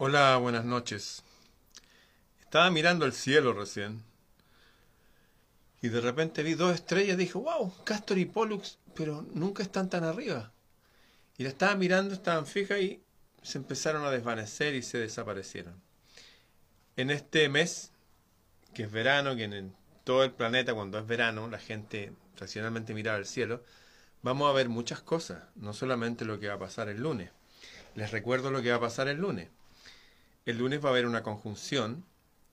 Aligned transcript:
Hola, 0.00 0.36
buenas 0.36 0.64
noches. 0.64 1.24
Estaba 2.38 2.70
mirando 2.70 3.04
el 3.04 3.12
cielo 3.12 3.52
recién. 3.52 4.04
Y 5.82 5.88
de 5.88 6.00
repente 6.00 6.44
vi 6.44 6.54
dos 6.54 6.72
estrellas 6.72 7.14
y 7.14 7.16
dije, 7.16 7.36
wow, 7.36 7.74
Castor 7.82 8.16
y 8.18 8.24
Pollux, 8.24 8.78
pero 8.94 9.26
nunca 9.34 9.64
están 9.64 9.90
tan 9.90 10.04
arriba. 10.04 10.52
Y 11.36 11.42
la 11.42 11.48
estaba 11.48 11.74
mirando, 11.74 12.14
estaban 12.14 12.46
fijas 12.46 12.80
y 12.80 13.02
se 13.42 13.58
empezaron 13.58 14.04
a 14.04 14.12
desvanecer 14.12 14.76
y 14.76 14.82
se 14.82 14.98
desaparecieron. 14.98 15.82
En 16.94 17.10
este 17.10 17.48
mes, 17.48 17.90
que 18.74 18.84
es 18.84 18.92
verano, 18.92 19.34
que 19.34 19.44
en 19.44 19.74
todo 20.04 20.22
el 20.22 20.30
planeta 20.30 20.74
cuando 20.74 21.00
es 21.00 21.08
verano 21.08 21.48
la 21.48 21.58
gente 21.58 22.12
racionalmente 22.38 22.94
mira 22.94 23.16
al 23.16 23.26
cielo, 23.26 23.64
vamos 24.22 24.48
a 24.48 24.54
ver 24.54 24.68
muchas 24.68 25.00
cosas, 25.00 25.42
no 25.56 25.72
solamente 25.72 26.24
lo 26.24 26.38
que 26.38 26.46
va 26.46 26.54
a 26.54 26.60
pasar 26.60 26.88
el 26.88 27.02
lunes. 27.02 27.32
Les 27.96 28.12
recuerdo 28.12 28.52
lo 28.52 28.62
que 28.62 28.70
va 28.70 28.76
a 28.76 28.80
pasar 28.80 29.08
el 29.08 29.16
lunes. 29.16 29.48
El 30.48 30.56
lunes 30.56 30.82
va 30.82 30.88
a 30.88 30.92
haber 30.92 31.04
una 31.04 31.22
conjunción 31.22 32.06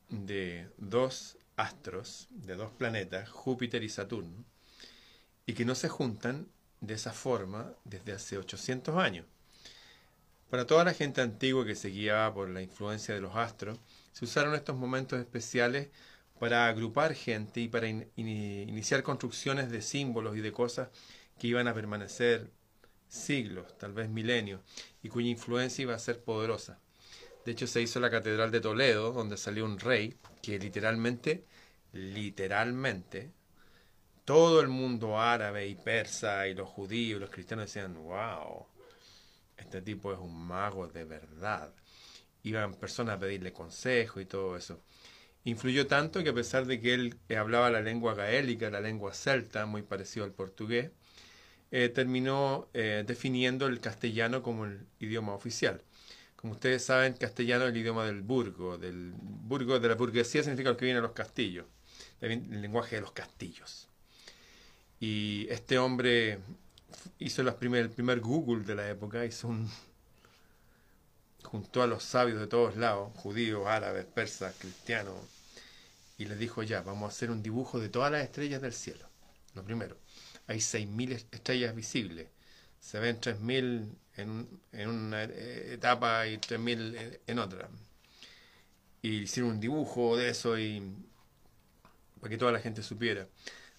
de 0.10 0.68
dos 0.78 1.38
astros, 1.56 2.28
de 2.30 2.56
dos 2.56 2.70
planetas, 2.72 3.30
Júpiter 3.30 3.84
y 3.84 3.90
Saturno, 3.90 4.44
y 5.46 5.54
que 5.54 5.64
no 5.64 5.76
se 5.76 5.88
juntan 5.88 6.50
de 6.82 6.96
esa 6.96 7.14
forma 7.14 7.72
desde 7.86 8.12
hace 8.12 8.38
800 8.38 8.98
años. 8.98 9.26
Para 10.50 10.68
toda 10.68 10.84
la 10.84 10.94
gente 10.94 11.22
antigua 11.22 11.66
que 11.66 11.76
se 11.76 11.88
guiaba 11.88 12.34
por 12.34 12.50
la 12.50 12.62
influencia 12.62 13.16
de 13.16 13.22
los 13.22 13.38
astros, 13.38 13.80
se 14.12 14.26
usaron 14.26 14.56
estos 14.56 14.76
momentos 14.76 15.18
especiales 15.18 15.88
para 16.38 16.68
agrupar 16.68 17.14
gente 17.14 17.62
y 17.62 17.70
para 17.70 17.88
iniciar 17.88 19.04
construcciones 19.04 19.72
de 19.72 19.82
símbolos 19.82 20.36
y 20.36 20.42
de 20.42 20.52
cosas 20.52 20.90
que 21.40 21.48
iban 21.48 21.70
a 21.70 21.74
permanecer 21.74 22.52
siglos, 23.08 23.78
tal 23.78 23.94
vez 23.94 24.10
milenios, 24.10 24.60
y 25.02 25.08
cuya 25.08 25.30
influencia 25.30 25.84
iba 25.84 25.96
a 25.96 26.00
ser 26.00 26.22
poderosa. 26.22 26.82
De 27.46 27.52
hecho, 27.52 27.68
se 27.68 27.82
hizo 27.82 28.00
la 28.00 28.10
Catedral 28.10 28.50
de 28.50 28.60
Toledo, 28.60 29.14
donde 29.14 29.38
salió 29.38 29.66
un 29.66 29.80
rey 29.80 30.18
que 30.42 30.58
literalmente, 30.58 31.46
literalmente, 31.94 33.32
todo 34.26 34.62
el 34.62 34.68
mundo 34.68 35.20
árabe 35.22 35.68
y 35.68 35.76
persa 35.76 36.48
y 36.48 36.56
los 36.56 36.68
judíos 36.68 37.18
y 37.18 37.20
los 37.20 37.30
cristianos 37.30 37.68
decían, 37.68 37.94
wow, 37.94 38.66
este 39.58 39.82
tipo 39.84 40.12
es 40.12 40.20
un 40.20 40.36
mago 40.48 40.88
de 40.88 41.06
verdad. 41.06 41.72
Iban 42.42 42.74
personas 42.74 43.18
a 43.18 43.20
pedirle 43.20 43.54
consejo 43.54 44.20
y 44.20 44.26
todo 44.26 44.58
eso. 44.58 44.82
Influyó 45.44 45.86
tanto 45.86 46.24
que 46.24 46.30
a 46.30 46.34
pesar 46.34 46.66
de 46.66 46.82
que 46.82 46.96
él 46.96 47.20
hablaba 47.38 47.70
la 47.70 47.82
lengua 47.82 48.16
gaélica, 48.16 48.72
la 48.72 48.82
lengua 48.82 49.14
celta, 49.14 49.68
muy 49.68 49.84
parecido 49.84 50.26
al 50.26 50.32
portugués, 50.32 50.90
eh, 51.70 51.90
terminó 51.90 52.70
eh, 52.74 53.04
definiendo 53.06 53.68
el 53.68 53.80
castellano 53.80 54.42
como 54.42 54.66
el 54.66 54.88
idioma 55.00 55.36
oficial. 55.36 55.84
Como 56.36 56.54
ustedes 56.54 56.86
saben, 56.86 57.14
castellano 57.14 57.66
es 57.66 57.72
el 57.72 57.78
idioma 57.78 58.06
del 58.06 58.22
burgo, 58.22 58.78
del 58.78 59.14
burgo 59.18 59.80
de 59.80 59.88
la 59.88 59.96
burguesía 59.96 60.44
significa 60.44 60.70
lo 60.70 60.78
que 60.78 60.86
viene 60.86 61.00
a 61.00 61.02
los 61.02 61.14
castillos, 61.14 61.66
el 62.22 62.62
lenguaje 62.62 62.98
de 62.98 63.02
los 63.02 63.12
castillos. 63.12 63.88
Y 65.00 65.48
este 65.50 65.78
hombre 65.78 66.40
hizo 67.20 67.42
el 67.42 67.54
primer 67.54 68.20
Google 68.20 68.64
de 68.64 68.76
la 68.76 68.90
época, 68.90 69.26
hizo 69.26 69.48
un, 69.48 69.70
juntó 71.44 71.82
a 71.82 71.88
los 71.88 72.04
sabios 72.04 72.40
de 72.40 72.48
todos 72.48 72.76
lados, 72.76 73.12
judíos, 73.18 73.66
árabes, 73.68 74.06
persas, 74.06 74.56
cristianos, 74.60 75.16
y 76.18 76.26
les 76.26 76.40
dijo 76.40 76.64
ya, 76.64 76.82
vamos 76.82 77.06
a 77.06 77.16
hacer 77.16 77.32
un 77.32 77.42
dibujo 77.42 77.80
de 77.80 77.90
todas 77.90 78.12
las 78.12 78.24
estrellas 78.24 78.62
del 78.62 78.74
cielo. 78.74 79.08
Lo 79.54 79.64
primero 79.64 79.98
hay 80.48 80.58
6.000 80.58 81.12
estrellas 81.32 81.76
visibles. 81.76 82.28
Se 82.86 83.00
ven 83.00 83.20
3.000 83.20 83.90
en, 84.18 84.48
en 84.72 84.90
una 84.90 85.24
etapa 85.24 86.28
y 86.28 86.38
3.000 86.38 87.20
en 87.26 87.40
otra. 87.40 87.68
Y 89.02 89.22
hicieron 89.24 89.54
un 89.54 89.60
dibujo 89.60 90.16
de 90.16 90.30
eso 90.30 90.60
y 90.60 90.84
para 92.20 92.30
que 92.30 92.38
toda 92.38 92.52
la 92.52 92.60
gente 92.60 92.84
supiera. 92.84 93.28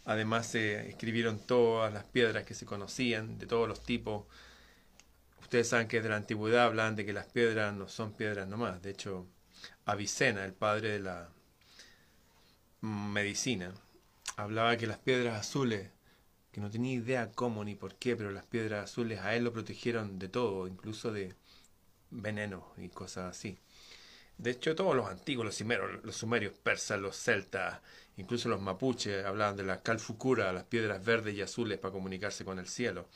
Además 0.06 0.48
se 0.48 0.88
escribieron 0.88 1.38
todas 1.38 1.94
las 1.94 2.02
piedras 2.02 2.44
que 2.44 2.54
se 2.54 2.66
conocían, 2.66 3.38
de 3.38 3.46
todos 3.46 3.68
los 3.68 3.84
tipos. 3.84 4.26
Ustedes 5.40 5.68
saben 5.68 5.86
que 5.86 6.02
de 6.02 6.08
la 6.08 6.16
antigüedad 6.16 6.64
hablan 6.64 6.96
de 6.96 7.06
que 7.06 7.12
las 7.12 7.26
piedras 7.26 7.72
no 7.74 7.88
son 7.88 8.12
piedras 8.12 8.48
nomás. 8.48 8.82
De 8.82 8.90
hecho, 8.90 9.28
Avicena, 9.84 10.44
el 10.44 10.52
padre 10.52 10.90
de 10.94 10.98
la 10.98 11.28
medicina, 12.80 13.72
hablaba 14.36 14.76
que 14.76 14.88
las 14.88 14.98
piedras 14.98 15.40
azules 15.40 15.90
que 16.56 16.62
no 16.62 16.70
tenía 16.70 16.94
idea 16.94 17.32
cómo 17.34 17.62
ni 17.64 17.74
por 17.74 17.96
qué, 17.96 18.16
pero 18.16 18.30
las 18.30 18.46
piedras 18.46 18.84
azules 18.84 19.20
a 19.20 19.36
él 19.36 19.44
lo 19.44 19.52
protegieron 19.52 20.18
de 20.18 20.28
todo, 20.28 20.66
incluso 20.66 21.12
de 21.12 21.34
veneno 22.10 22.72
y 22.78 22.88
cosas 22.88 23.36
así. 23.36 23.58
De 24.38 24.52
hecho, 24.52 24.74
todos 24.74 24.96
los 24.96 25.06
antiguos, 25.10 25.44
los 25.44 25.54
sumerios, 25.54 26.02
los 26.02 26.16
sumerios 26.16 26.54
persas, 26.54 26.98
los 26.98 27.14
celtas, 27.14 27.80
incluso 28.16 28.48
los 28.48 28.62
mapuches, 28.62 29.26
hablaban 29.26 29.58
de 29.58 29.64
la 29.64 29.82
calfucura, 29.82 30.50
las 30.54 30.64
piedras 30.64 31.04
verdes 31.04 31.34
y 31.34 31.42
azules 31.42 31.78
para 31.78 31.92
comunicarse 31.92 32.42
con 32.46 32.58
el 32.58 32.68
cielo. 32.68 33.06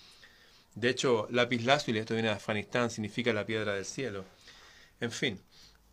De 0.74 0.90
hecho, 0.90 1.26
lápiz 1.30 1.64
lazuli, 1.64 1.98
esto 1.98 2.12
viene 2.12 2.28
de 2.28 2.34
Afganistán, 2.34 2.90
significa 2.90 3.32
la 3.32 3.46
piedra 3.46 3.72
del 3.72 3.86
cielo. 3.86 4.26
En 5.00 5.12
fin, 5.12 5.40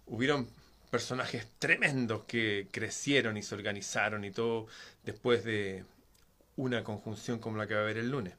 hubieron 0.07 0.49
personajes 0.91 1.47
tremendos 1.59 2.25
que 2.25 2.67
crecieron 2.71 3.37
y 3.37 3.41
se 3.41 3.55
organizaron 3.55 4.25
y 4.25 4.31
todo 4.31 4.67
después 5.05 5.45
de 5.45 5.85
una 6.57 6.83
conjunción 6.83 7.39
como 7.39 7.57
la 7.57 7.67
que 7.67 7.75
va 7.75 7.81
a 7.81 7.83
haber 7.83 7.97
el 7.97 8.09
lunes. 8.09 8.33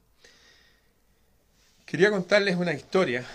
Quería 1.85 2.11
contarles 2.11 2.55
una 2.55 2.73
historia 2.73 3.25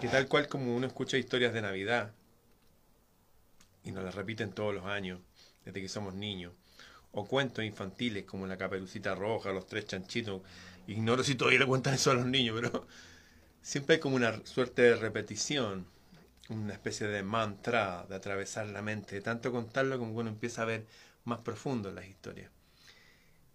que 0.00 0.08
tal 0.08 0.26
cual 0.26 0.48
como 0.48 0.74
uno 0.74 0.86
escucha 0.86 1.18
historias 1.18 1.52
de 1.52 1.60
Navidad 1.60 2.12
y 3.84 3.90
nos 3.90 4.04
las 4.04 4.14
repiten 4.14 4.52
todos 4.52 4.74
los 4.74 4.86
años 4.86 5.20
desde 5.64 5.80
que 5.80 5.88
somos 5.88 6.14
niños, 6.14 6.52
o 7.12 7.26
cuentos 7.26 7.64
infantiles 7.64 8.24
como 8.24 8.46
la 8.46 8.56
caperucita 8.56 9.14
roja, 9.14 9.52
los 9.52 9.66
tres 9.66 9.86
chanchitos, 9.86 10.42
ignoro 10.86 11.22
si 11.22 11.34
todavía 11.34 11.60
le 11.60 11.66
cuentan 11.66 11.94
eso 11.94 12.10
a 12.10 12.14
los 12.14 12.26
niños, 12.26 12.58
pero 12.60 12.86
siempre 13.62 13.96
hay 13.96 14.00
como 14.00 14.16
una 14.16 14.44
suerte 14.44 14.82
de 14.82 14.96
repetición, 14.96 15.86
una 16.48 16.72
especie 16.72 17.06
de 17.06 17.22
mantra 17.22 18.06
de 18.08 18.16
atravesar 18.16 18.66
la 18.66 18.82
mente, 18.82 19.16
de 19.16 19.20
tanto 19.22 19.52
contarlo 19.52 19.98
como 19.98 20.12
uno 20.12 20.28
empieza 20.28 20.62
a 20.62 20.66
ver 20.66 20.86
más 21.24 21.40
profundo 21.40 21.90
las 21.90 22.06
historias. 22.06 22.50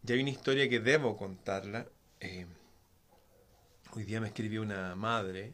Y 0.08 0.14
hay 0.14 0.22
una 0.22 0.30
historia 0.30 0.70
que 0.70 0.80
debo 0.80 1.18
contarla. 1.18 1.88
Eh, 2.20 2.46
hoy 3.96 4.04
día 4.04 4.22
me 4.22 4.28
escribió 4.28 4.62
una 4.62 4.96
madre 4.96 5.54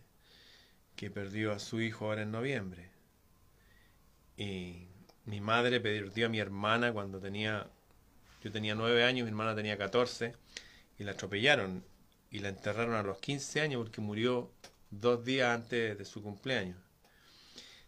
que 0.95 1.09
perdió 1.09 1.51
a 1.51 1.59
su 1.59 1.81
hijo 1.81 2.05
ahora 2.05 2.21
en 2.21 2.31
noviembre. 2.31 2.89
Y 4.37 4.87
mi 5.25 5.41
madre 5.41 5.79
perdió 5.81 6.27
a 6.27 6.29
mi 6.29 6.39
hermana 6.39 6.93
cuando 6.93 7.19
tenía, 7.19 7.67
yo 8.43 8.51
tenía 8.51 8.75
nueve 8.75 9.03
años, 9.03 9.25
mi 9.25 9.29
hermana 9.29 9.55
tenía 9.55 9.77
catorce, 9.77 10.35
y 10.97 11.03
la 11.03 11.11
atropellaron 11.11 11.83
y 12.29 12.39
la 12.39 12.49
enterraron 12.49 12.95
a 12.95 13.03
los 13.03 13.17
quince 13.19 13.61
años 13.61 13.81
porque 13.83 14.01
murió 14.01 14.51
dos 14.89 15.23
días 15.25 15.49
antes 15.55 15.97
de 15.97 16.05
su 16.05 16.21
cumpleaños. 16.21 16.77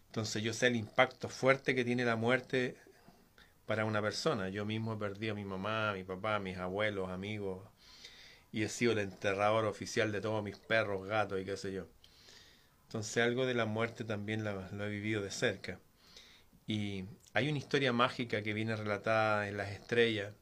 Entonces 0.06 0.42
yo 0.42 0.52
sé 0.52 0.66
el 0.68 0.76
impacto 0.76 1.28
fuerte 1.28 1.74
que 1.74 1.84
tiene 1.84 2.04
la 2.04 2.16
muerte 2.16 2.76
para 3.68 3.84
una 3.84 4.00
persona. 4.00 4.48
Yo 4.48 4.64
mismo 4.64 4.94
he 4.94 4.96
perdido 4.96 5.34
a 5.34 5.36
mi 5.36 5.44
mamá, 5.44 5.90
a 5.90 5.92
mi 5.92 6.02
papá, 6.02 6.36
a 6.36 6.40
mis 6.40 6.56
abuelos, 6.56 7.10
amigos, 7.10 7.68
y 8.50 8.62
he 8.62 8.68
sido 8.70 8.92
el 8.92 8.98
enterrador 9.00 9.66
oficial 9.66 10.10
de 10.10 10.22
todos 10.22 10.42
mis 10.42 10.58
perros, 10.58 11.06
gatos 11.06 11.38
y 11.40 11.44
qué 11.44 11.56
sé 11.58 11.72
yo. 11.74 11.86
Entonces 12.84 13.22
algo 13.22 13.44
de 13.44 13.52
la 13.52 13.66
muerte 13.66 14.04
también 14.04 14.42
lo, 14.42 14.86
he 14.86 14.88
vivido 14.88 15.20
de 15.22 15.30
cerca. 15.30 15.80
Y 16.66 17.04
hay 17.34 17.50
una 17.50 17.58
historia 17.58 17.92
mágica 17.92 18.42
que 18.42 18.54
viene 18.54 18.74
relatada 18.74 19.48
en 19.48 19.58
las 19.58 19.70
estrellas 19.70 20.32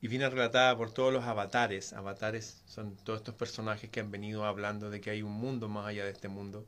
y 0.00 0.06
viene 0.06 0.30
relatada 0.30 0.76
por 0.76 0.92
todos 0.92 1.12
los 1.12 1.24
avatares. 1.24 1.92
Avatares 1.94 2.62
son 2.66 2.96
todos 2.96 3.20
estos 3.20 3.34
personajes 3.34 3.90
que 3.90 4.00
han 4.00 4.12
venido 4.12 4.44
hablando 4.44 4.88
de 4.88 5.00
que 5.00 5.10
hay 5.10 5.22
un 5.22 5.32
mundo 5.32 5.68
más 5.68 5.86
allá 5.88 6.04
de 6.04 6.12
este 6.12 6.28
mundo. 6.28 6.64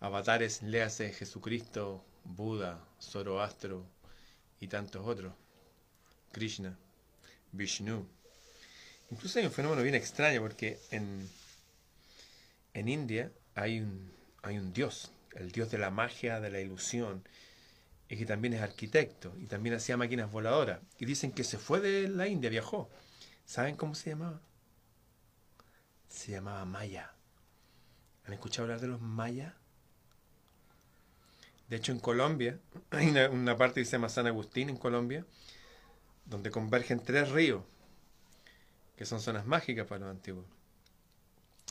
Avatares, 0.00 0.62
léase 0.62 1.12
Jesucristo, 1.12 2.02
Buda, 2.24 2.82
Zoroastro, 2.98 3.86
y 4.60 4.68
tantos 4.68 5.06
otros. 5.06 5.34
Krishna, 6.32 6.76
Vishnu. 7.52 8.06
Incluso 9.10 9.38
hay 9.38 9.46
un 9.46 9.52
fenómeno 9.52 9.82
bien 9.82 9.94
extraño 9.94 10.40
porque 10.40 10.78
en, 10.90 11.28
en 12.72 12.88
India 12.88 13.30
hay 13.54 13.80
un, 13.80 14.12
hay 14.42 14.58
un 14.58 14.72
dios, 14.72 15.12
el 15.36 15.52
dios 15.52 15.70
de 15.70 15.78
la 15.78 15.90
magia, 15.90 16.40
de 16.40 16.50
la 16.50 16.60
ilusión, 16.60 17.22
y 18.08 18.16
que 18.16 18.26
también 18.26 18.54
es 18.54 18.62
arquitecto 18.62 19.34
y 19.38 19.46
también 19.46 19.76
hacía 19.76 19.96
máquinas 19.96 20.30
voladoras. 20.30 20.80
Y 20.98 21.04
dicen 21.04 21.32
que 21.32 21.44
se 21.44 21.58
fue 21.58 21.80
de 21.80 22.08
la 22.08 22.28
India, 22.28 22.50
viajó. 22.50 22.90
¿Saben 23.44 23.76
cómo 23.76 23.94
se 23.94 24.10
llamaba? 24.10 24.40
Se 26.08 26.32
llamaba 26.32 26.64
Maya. 26.64 27.12
¿Han 28.24 28.32
escuchado 28.32 28.64
hablar 28.64 28.80
de 28.80 28.88
los 28.88 29.00
mayas? 29.00 29.54
De 31.74 31.78
hecho, 31.78 31.90
en 31.90 31.98
Colombia, 31.98 32.60
hay 32.92 33.08
una, 33.08 33.56
parte 33.56 33.80
que 33.80 33.84
se 33.84 33.90
llama 33.90 34.08
San 34.08 34.28
Agustín, 34.28 34.70
en 34.70 34.76
Colombia, 34.76 35.26
donde 36.24 36.52
convergen 36.52 37.00
tres 37.02 37.32
ríos, 37.32 37.64
que 38.96 39.04
son 39.04 39.18
zonas 39.18 39.44
mágicas 39.44 39.84
para 39.88 40.02
los 40.02 40.10
antiguos. 40.10 40.44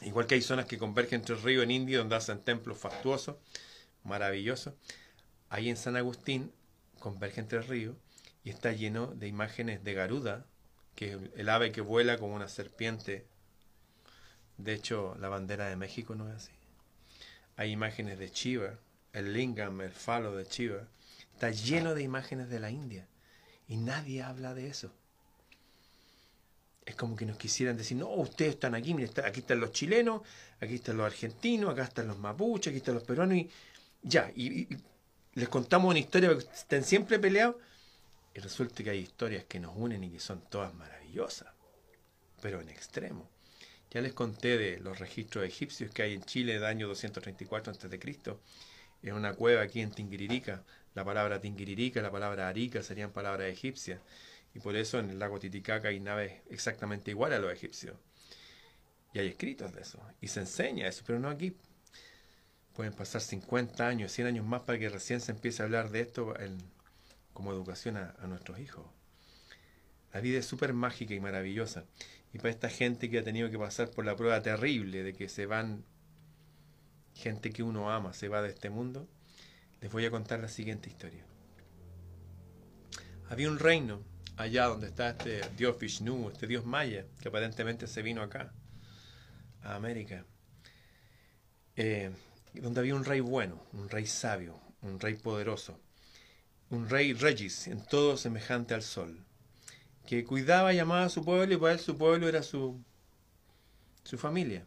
Igual 0.02 0.28
que 0.28 0.36
hay 0.36 0.42
zonas 0.42 0.66
que 0.66 0.78
convergen 0.78 1.22
tres 1.22 1.42
ríos 1.44 1.64
en 1.64 1.72
India, 1.72 2.00
donde 2.00 2.18
hacen 2.18 2.42
templos 2.42 2.78
fastuosos, 2.78 3.38
maravilloso. 4.04 4.76
Ahí 5.48 5.70
en 5.70 5.78
San 5.78 5.96
Agustín 5.96 6.52
converge 7.00 7.40
entre 7.40 7.60
el 7.60 7.64
río 7.64 7.96
y 8.44 8.50
está 8.50 8.74
lleno 8.74 9.08
de 9.08 9.30
imágenes 9.30 9.86
de 9.86 9.94
Garuda, 9.94 10.46
que 10.96 11.14
es 11.14 11.20
el 11.38 11.48
ave 11.48 11.72
que 11.72 11.80
vuela 11.80 12.18
como 12.18 12.36
una 12.36 12.50
serpiente. 12.50 13.26
De 14.58 14.74
hecho, 14.74 15.16
la 15.22 15.30
bandera 15.30 15.70
de 15.70 15.78
México 15.78 16.14
no 16.14 16.28
es 16.28 16.36
así. 16.36 16.52
Hay 17.56 17.72
imágenes 17.72 18.20
de 18.20 18.30
Chiva, 18.30 18.80
el 19.14 19.32
lingam, 19.32 19.80
el 19.82 19.92
falo 19.92 20.36
de 20.36 20.46
Chiva. 20.46 20.88
Está 21.34 21.52
lleno 21.52 21.96
de 21.96 22.04
imágenes 22.04 22.50
de 22.50 22.60
la 22.60 22.72
India. 22.72 23.08
Y 23.68 23.78
nadie 23.78 24.22
habla 24.22 24.54
de 24.54 24.68
eso. 24.68 24.92
Es 26.86 26.96
como 26.96 27.16
que 27.16 27.26
nos 27.26 27.38
quisieran 27.38 27.78
decir, 27.78 27.96
no, 27.96 28.10
ustedes 28.10 28.56
están 28.56 28.76
aquí, 28.76 28.94
aquí 29.24 29.40
están 29.40 29.60
los 29.62 29.72
chilenos, 29.72 30.22
aquí 30.60 30.76
están 30.76 30.98
los 30.98 31.06
argentinos, 31.06 31.72
acá 31.72 31.84
están 31.84 32.08
los 32.08 32.18
mapuches, 32.18 32.68
aquí 32.68 32.78
están 32.78 32.96
los 32.96 33.04
peruanos, 33.04 33.38
y 33.38 33.50
ya, 34.02 34.30
y, 34.36 34.68
les 35.36 35.48
contamos 35.48 35.90
una 35.92 36.00
historia 36.00 36.30
que 36.30 36.44
estén 36.44 36.84
siempre 36.84 37.20
peleados, 37.20 37.56
y 38.34 38.40
resulta 38.42 38.84
que 38.84 38.90
hay 38.90 39.00
historias 39.00 39.46
que 39.46 39.62
nos 39.62 39.74
unen 39.78 40.04
y 40.04 40.10
que 40.12 40.20
son 40.20 40.42
todas 40.50 40.74
maravillosas, 40.74 41.54
pero 42.42 42.60
en 42.60 42.68
extremo. 42.68 43.30
Ya 43.90 44.02
les 44.02 44.12
conté 44.12 44.58
de 44.58 44.80
los 44.80 45.00
registros 45.00 45.46
egipcios 45.46 45.92
que 45.92 46.02
hay 46.02 46.14
en 46.14 46.24
Chile 46.24 46.54
del 46.56 46.66
año 46.66 46.90
234 46.90 47.72
a.C., 47.72 48.00
en 49.04 49.16
una 49.16 49.34
cueva 49.34 49.62
aquí 49.62 49.82
en 49.82 49.92
Tinguiririca. 49.92 50.64
La 50.96 51.04
palabra 51.04 51.40
Tinguiririca, 51.40 52.02
la 52.02 52.12
palabra 52.12 52.48
Arica 52.48 52.82
serían 52.82 53.12
palabras 53.12 53.52
egipcias. 53.52 54.00
Y 54.54 54.60
por 54.60 54.76
eso 54.76 55.00
en 55.00 55.10
el 55.10 55.20
lago 55.20 55.40
Titicaca 55.40 55.90
hay 55.90 56.00
naves 56.00 56.42
exactamente 56.50 57.12
iguales 57.12 57.40
a 57.40 57.42
los 57.42 57.52
egipcios. 57.52 57.98
Y 59.14 59.20
hay 59.20 59.28
escritos 59.28 59.74
de 59.74 59.82
eso. 59.82 60.00
Y 60.22 60.28
se 60.28 60.42
enseña 60.42 60.88
eso, 60.88 61.04
pero 61.06 61.20
no 61.20 61.30
aquí. 61.30 61.56
Pueden 62.74 62.94
pasar 62.94 63.22
50 63.22 63.88
años, 63.88 64.12
100 64.12 64.28
años 64.28 64.46
más 64.46 64.64
para 64.64 64.80
que 64.80 64.90
recién 64.90 65.22
se 65.22 65.32
empiece 65.32 65.62
a 65.62 65.66
hablar 65.66 65.92
de 65.92 66.02
esto 66.02 66.34
como 67.34 67.52
educación 67.52 67.98
a, 67.98 68.16
a 68.20 68.28
nuestros 68.28 68.60
hijos. 68.60 68.86
La 70.12 70.22
vida 70.22 70.40
es 70.40 70.46
súper 70.46 70.74
mágica 70.74 71.14
y 71.14 71.20
maravillosa. 71.20 71.86
Y 72.34 72.38
para 72.38 72.50
esta 72.50 72.70
gente 72.70 73.10
que 73.10 73.20
ha 73.20 73.24
tenido 73.24 73.50
que 73.50 73.60
pasar 73.60 73.90
por 73.90 74.06
la 74.06 74.16
prueba 74.16 74.42
terrible 74.42 75.04
de 75.04 75.14
que 75.14 75.30
se 75.30 75.46
van, 75.46 75.86
gente 77.16 77.52
que 77.52 77.64
uno 77.64 77.92
ama, 77.92 78.14
se 78.14 78.28
va 78.28 78.42
de 78.42 78.50
este 78.50 78.70
mundo, 78.70 79.08
les 79.82 79.92
voy 79.92 80.06
a 80.06 80.12
contar 80.12 80.40
la 80.40 80.48
siguiente 80.48 80.90
historia. 80.90 81.24
Había 83.30 83.50
un 83.50 83.60
reino 83.60 84.02
allá 84.38 84.66
donde 84.66 84.88
está 84.88 85.10
este 85.10 85.42
dios 85.58 85.78
Vishnu, 85.80 86.30
este 86.30 86.48
dios 86.48 86.66
maya, 86.66 87.06
que 87.22 87.30
aparentemente 87.30 87.88
se 87.88 88.02
vino 88.02 88.22
acá, 88.22 88.54
a 89.64 89.76
América, 89.76 90.26
eh, 91.76 92.12
donde 92.54 92.80
había 92.80 92.96
un 92.96 93.06
rey 93.06 93.20
bueno, 93.20 93.62
un 93.74 93.90
rey 93.90 94.06
sabio, 94.06 94.60
un 94.82 95.00
rey 95.00 95.16
poderoso, 95.16 95.80
un 96.70 96.90
rey 96.90 97.14
regis, 97.14 97.68
en 97.68 97.84
todo 97.86 98.18
semejante 98.18 98.74
al 98.74 98.84
sol, 98.84 99.24
que 100.06 100.26
cuidaba 100.26 100.74
y 100.74 100.80
amaba 100.80 101.06
a 101.06 101.10
su 101.10 101.24
pueblo 101.24 101.54
y 101.54 101.58
para 101.58 101.74
él 101.74 101.80
su 101.80 101.98
pueblo 101.98 102.28
era 102.28 102.44
su, 102.44 102.84
su 104.04 104.18
familia. 104.18 104.66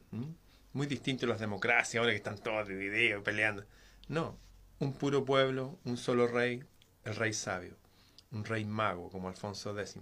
Muy 0.76 0.86
distinto 0.86 1.24
a 1.24 1.30
las 1.30 1.40
democracias, 1.40 1.98
ahora 1.98 2.12
que 2.12 2.18
están 2.18 2.36
todos 2.36 2.68
divididos, 2.68 3.22
peleando. 3.22 3.64
No, 4.08 4.38
un 4.78 4.92
puro 4.92 5.24
pueblo, 5.24 5.78
un 5.84 5.96
solo 5.96 6.26
rey, 6.26 6.62
el 7.04 7.16
rey 7.16 7.32
sabio 7.32 7.76
un 8.30 8.44
rey 8.44 8.64
mago 8.64 9.08
como 9.10 9.28
Alfonso 9.28 9.78
X. 9.78 9.96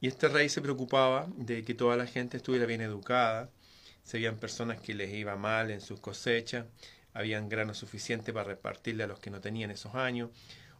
Y 0.00 0.08
este 0.08 0.28
rey 0.28 0.48
se 0.48 0.62
preocupaba 0.62 1.28
de 1.36 1.62
que 1.62 1.74
toda 1.74 1.96
la 1.96 2.06
gente 2.06 2.38
estuviera 2.38 2.64
bien 2.64 2.80
educada, 2.80 3.50
se 4.02 4.16
habían 4.16 4.38
personas 4.38 4.80
que 4.80 4.94
les 4.94 5.12
iba 5.12 5.36
mal 5.36 5.70
en 5.70 5.82
sus 5.82 6.00
cosechas, 6.00 6.66
habían 7.12 7.50
grano 7.50 7.74
suficiente 7.74 8.32
para 8.32 8.44
repartirle 8.44 9.04
a 9.04 9.06
los 9.06 9.20
que 9.20 9.30
no 9.30 9.40
tenían 9.42 9.70
esos 9.70 9.94
años, 9.94 10.30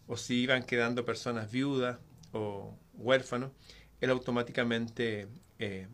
o 0.07 0.17
si 0.17 0.41
iban 0.41 0.65
quedando 0.65 1.05
personas 1.05 1.53
viudas 1.53 1.99
o 2.33 2.75
huérfanos, 2.95 3.53
él 4.01 4.11
automáticamente 4.11 5.29
eh, 5.59 5.87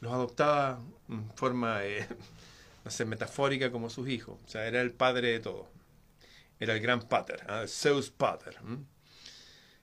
los 0.00 0.12
adoptaba 0.12 0.80
en 1.08 1.30
forma, 1.30 1.84
eh, 1.84 2.06
no 2.84 2.90
sé, 2.90 3.04
metafórica 3.04 3.70
como 3.70 3.90
sus 3.90 4.08
hijos. 4.08 4.38
O 4.44 4.48
sea, 4.48 4.66
era 4.66 4.80
el 4.80 4.92
padre 4.92 5.32
de 5.32 5.40
todos. 5.40 5.66
Era 6.60 6.74
el 6.74 6.80
gran 6.80 7.02
pater, 7.02 7.44
¿ah? 7.48 7.64
Zeus 7.66 8.10
pater. 8.10 8.58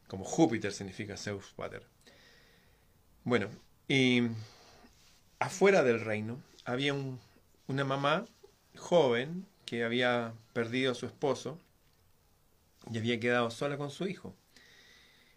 Como 0.08 0.26
Júpiter 0.26 0.72
significa 0.72 1.18
Zeus 1.18 1.54
pater. 1.56 1.86
Bueno, 3.24 3.50
y 3.88 4.24
afuera 5.40 5.84
del 5.84 6.02
reino 6.02 6.42
había 6.66 6.94
una 7.68 7.84
mamá 7.84 8.26
joven 8.78 9.48
que 9.66 9.84
había 9.84 10.34
perdido 10.54 10.92
a 10.92 10.96
su 10.96 11.06
esposo 11.06 11.60
y 12.92 12.98
había 12.98 13.20
quedado 13.20 13.50
sola 13.50 13.78
con 13.78 13.90
su 13.90 14.08
hijo. 14.08 14.36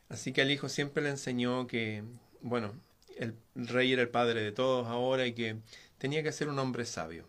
Así 0.08 0.32
que 0.32 0.42
al 0.42 0.50
hijo 0.50 0.68
siempre 0.68 1.02
le 1.02 1.10
enseñó 1.10 1.66
que, 1.66 2.02
bueno, 2.40 2.74
el 3.18 3.36
rey 3.54 3.92
era 3.92 4.02
el 4.02 4.08
padre 4.08 4.42
de 4.42 4.52
todos 4.52 4.86
ahora 4.86 5.26
y 5.26 5.32
que 5.32 5.56
tenía 5.98 6.22
que 6.22 6.32
ser 6.32 6.48
un 6.48 6.58
hombre 6.58 6.84
sabio. 6.84 7.28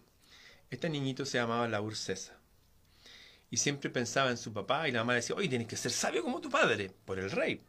Este 0.70 0.90
niñito 0.90 1.26
se 1.26 1.38
llamaba 1.38 1.68
la 1.68 1.82
Ursesa 1.82 2.40
y 3.52 3.58
siempre 3.58 3.90
pensaba 3.90 4.30
en 4.30 4.38
su 4.38 4.54
papá 4.54 4.88
y 4.88 4.92
la 4.92 5.00
mamá 5.00 5.16
decía, 5.16 5.36
oye, 5.36 5.50
tienes 5.50 5.68
que 5.68 5.78
ser 5.78 5.92
sabio 5.92 6.24
como 6.24 6.42
tu 6.42 6.50
padre, 6.50 6.92
por 7.06 7.20
el 7.20 7.32
rey. 7.32 7.62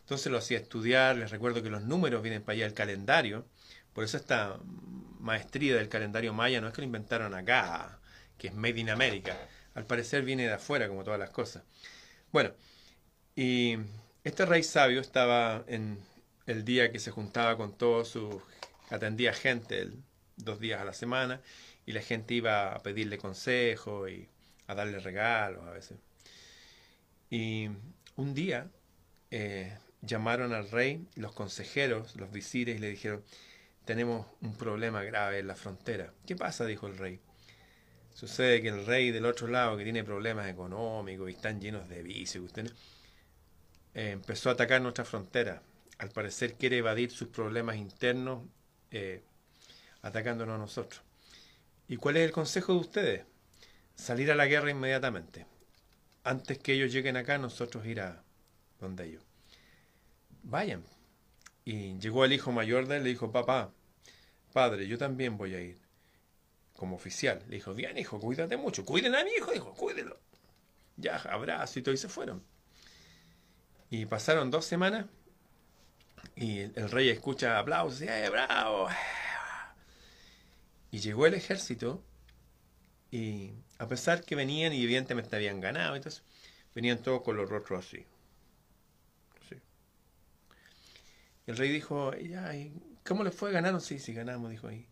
Entonces 0.00 0.32
lo 0.32 0.38
hacía 0.38 0.58
estudiar, 0.58 1.16
les 1.16 1.30
recuerdo 1.30 1.62
que 1.62 1.70
los 1.70 1.82
números 1.82 2.22
vienen 2.22 2.42
para 2.42 2.54
allá, 2.54 2.66
el 2.66 2.74
calendario, 2.74 3.46
por 3.92 4.04
eso 4.04 4.16
esta 4.16 4.58
maestría 5.18 5.76
del 5.76 5.88
calendario 5.88 6.32
maya 6.32 6.60
no 6.60 6.68
es 6.68 6.74
que 6.74 6.80
lo 6.80 6.86
inventaron 6.86 7.34
acá, 7.34 7.98
que 8.38 8.48
es 8.48 8.54
Made 8.54 8.80
in 8.80 8.90
America, 8.90 9.36
al 9.74 9.84
parecer 9.84 10.22
viene 10.22 10.46
de 10.46 10.54
afuera 10.54 10.88
como 10.88 11.04
todas 11.04 11.18
las 11.18 11.30
cosas. 11.30 11.64
Bueno, 12.32 12.52
y 13.34 13.76
este 14.24 14.46
rey 14.46 14.62
sabio 14.62 15.00
estaba 15.00 15.64
en 15.66 15.98
el 16.46 16.64
día 16.64 16.92
que 16.92 16.98
se 16.98 17.10
juntaba 17.10 17.56
con 17.56 17.76
todos 17.76 18.08
sus, 18.08 18.36
atendía 18.90 19.32
gente 19.32 19.90
dos 20.36 20.60
días 20.60 20.80
a 20.80 20.84
la 20.84 20.92
semana, 20.92 21.40
y 21.86 21.92
la 21.92 22.02
gente 22.02 22.34
iba 22.34 22.74
a 22.74 22.82
pedirle 22.82 23.18
consejo 23.18 24.08
y 24.08 24.28
a 24.66 24.74
darle 24.74 24.98
regalos 24.98 25.64
a 25.66 25.70
veces. 25.70 25.98
Y 27.30 27.68
un 28.16 28.34
día 28.34 28.68
eh, 29.30 29.76
llamaron 30.02 30.52
al 30.52 30.70
rey, 30.70 31.06
los 31.16 31.32
consejeros, 31.32 32.16
los 32.16 32.30
visires, 32.32 32.76
y 32.76 32.80
le 32.80 32.90
dijeron, 32.90 33.24
tenemos 33.84 34.26
un 34.40 34.56
problema 34.56 35.02
grave 35.04 35.38
en 35.38 35.46
la 35.46 35.54
frontera. 35.54 36.12
¿Qué 36.26 36.36
pasa? 36.36 36.66
dijo 36.66 36.86
el 36.86 36.98
rey. 36.98 37.20
Sucede 38.14 38.62
que 38.62 38.68
el 38.68 38.86
rey 38.86 39.10
del 39.10 39.26
otro 39.26 39.46
lado, 39.46 39.76
que 39.76 39.84
tiene 39.84 40.02
problemas 40.02 40.48
económicos 40.48 41.28
y 41.28 41.34
están 41.34 41.60
llenos 41.60 41.88
de 41.88 42.02
vicios, 42.02 42.50
eh, 42.56 44.10
empezó 44.10 44.48
a 44.48 44.52
atacar 44.54 44.80
nuestra 44.80 45.04
frontera. 45.04 45.62
Al 45.98 46.10
parecer 46.10 46.54
quiere 46.54 46.78
evadir 46.78 47.10
sus 47.10 47.28
problemas 47.28 47.76
internos 47.76 48.44
eh, 48.90 49.22
atacándonos 50.02 50.56
a 50.56 50.58
nosotros. 50.58 51.02
¿Y 51.88 51.96
cuál 51.96 52.16
es 52.16 52.24
el 52.24 52.32
consejo 52.32 52.72
de 52.74 52.78
ustedes? 52.78 53.24
salir 53.96 54.30
a 54.30 54.34
la 54.36 54.46
guerra 54.46 54.70
inmediatamente. 54.70 55.46
Antes 56.22 56.58
que 56.58 56.74
ellos 56.74 56.92
lleguen 56.92 57.16
acá, 57.16 57.38
nosotros 57.38 57.84
ir 57.86 58.00
a 58.00 58.22
donde 58.78 59.06
ellos. 59.06 59.22
Vayan. 60.42 60.84
Y 61.64 61.98
llegó 61.98 62.24
el 62.24 62.32
hijo 62.32 62.52
mayor 62.52 62.86
de 62.86 62.98
él, 62.98 63.04
le 63.04 63.10
dijo, 63.10 63.32
papá, 63.32 63.72
padre, 64.52 64.86
yo 64.86 64.98
también 64.98 65.36
voy 65.36 65.54
a 65.54 65.60
ir. 65.60 65.78
Como 66.74 66.96
oficial. 66.96 67.42
Le 67.48 67.56
dijo, 67.56 67.74
bien, 67.74 67.96
hijo, 67.98 68.20
cuídate 68.20 68.56
mucho. 68.56 68.84
Cuiden 68.84 69.14
a 69.14 69.24
mi 69.24 69.30
hijo, 69.30 69.50
dijo, 69.50 69.72
cuídenlo. 69.74 70.18
Ya, 70.96 71.16
abrazo 71.16 71.78
y 71.78 71.82
todo, 71.82 71.94
y 71.94 71.98
se 71.98 72.08
fueron. 72.08 72.42
Y 73.90 74.06
pasaron 74.06 74.50
dos 74.50 74.66
semanas 74.66 75.06
y 76.34 76.60
el, 76.60 76.90
rey 76.90 77.08
escucha 77.08 77.58
aplausos, 77.58 78.02
¡eh, 78.02 78.28
bravo! 78.30 78.88
Y 80.90 80.98
llegó 80.98 81.26
el 81.26 81.34
ejército 81.34 82.02
y 83.10 83.52
a 83.78 83.86
pesar 83.86 84.24
que 84.24 84.34
venían 84.34 84.72
y 84.72 84.82
evidentemente 84.82 85.36
habían 85.36 85.60
ganado, 85.60 85.96
entonces 85.96 86.22
venían 86.74 86.98
todos 86.98 87.22
con 87.22 87.36
los 87.36 87.48
rostros 87.48 87.86
así. 87.86 88.06
El 91.46 91.56
rey 91.56 91.70
dijo, 91.70 92.12
ya, 92.16 92.50
¿cómo 93.06 93.22
les 93.22 93.34
fue? 93.34 93.52
¿Ganaron? 93.52 93.80
Sí, 93.80 94.00
sí, 94.00 94.12
ganamos, 94.12 94.50
dijo 94.50 94.66
ahí. 94.66 94.88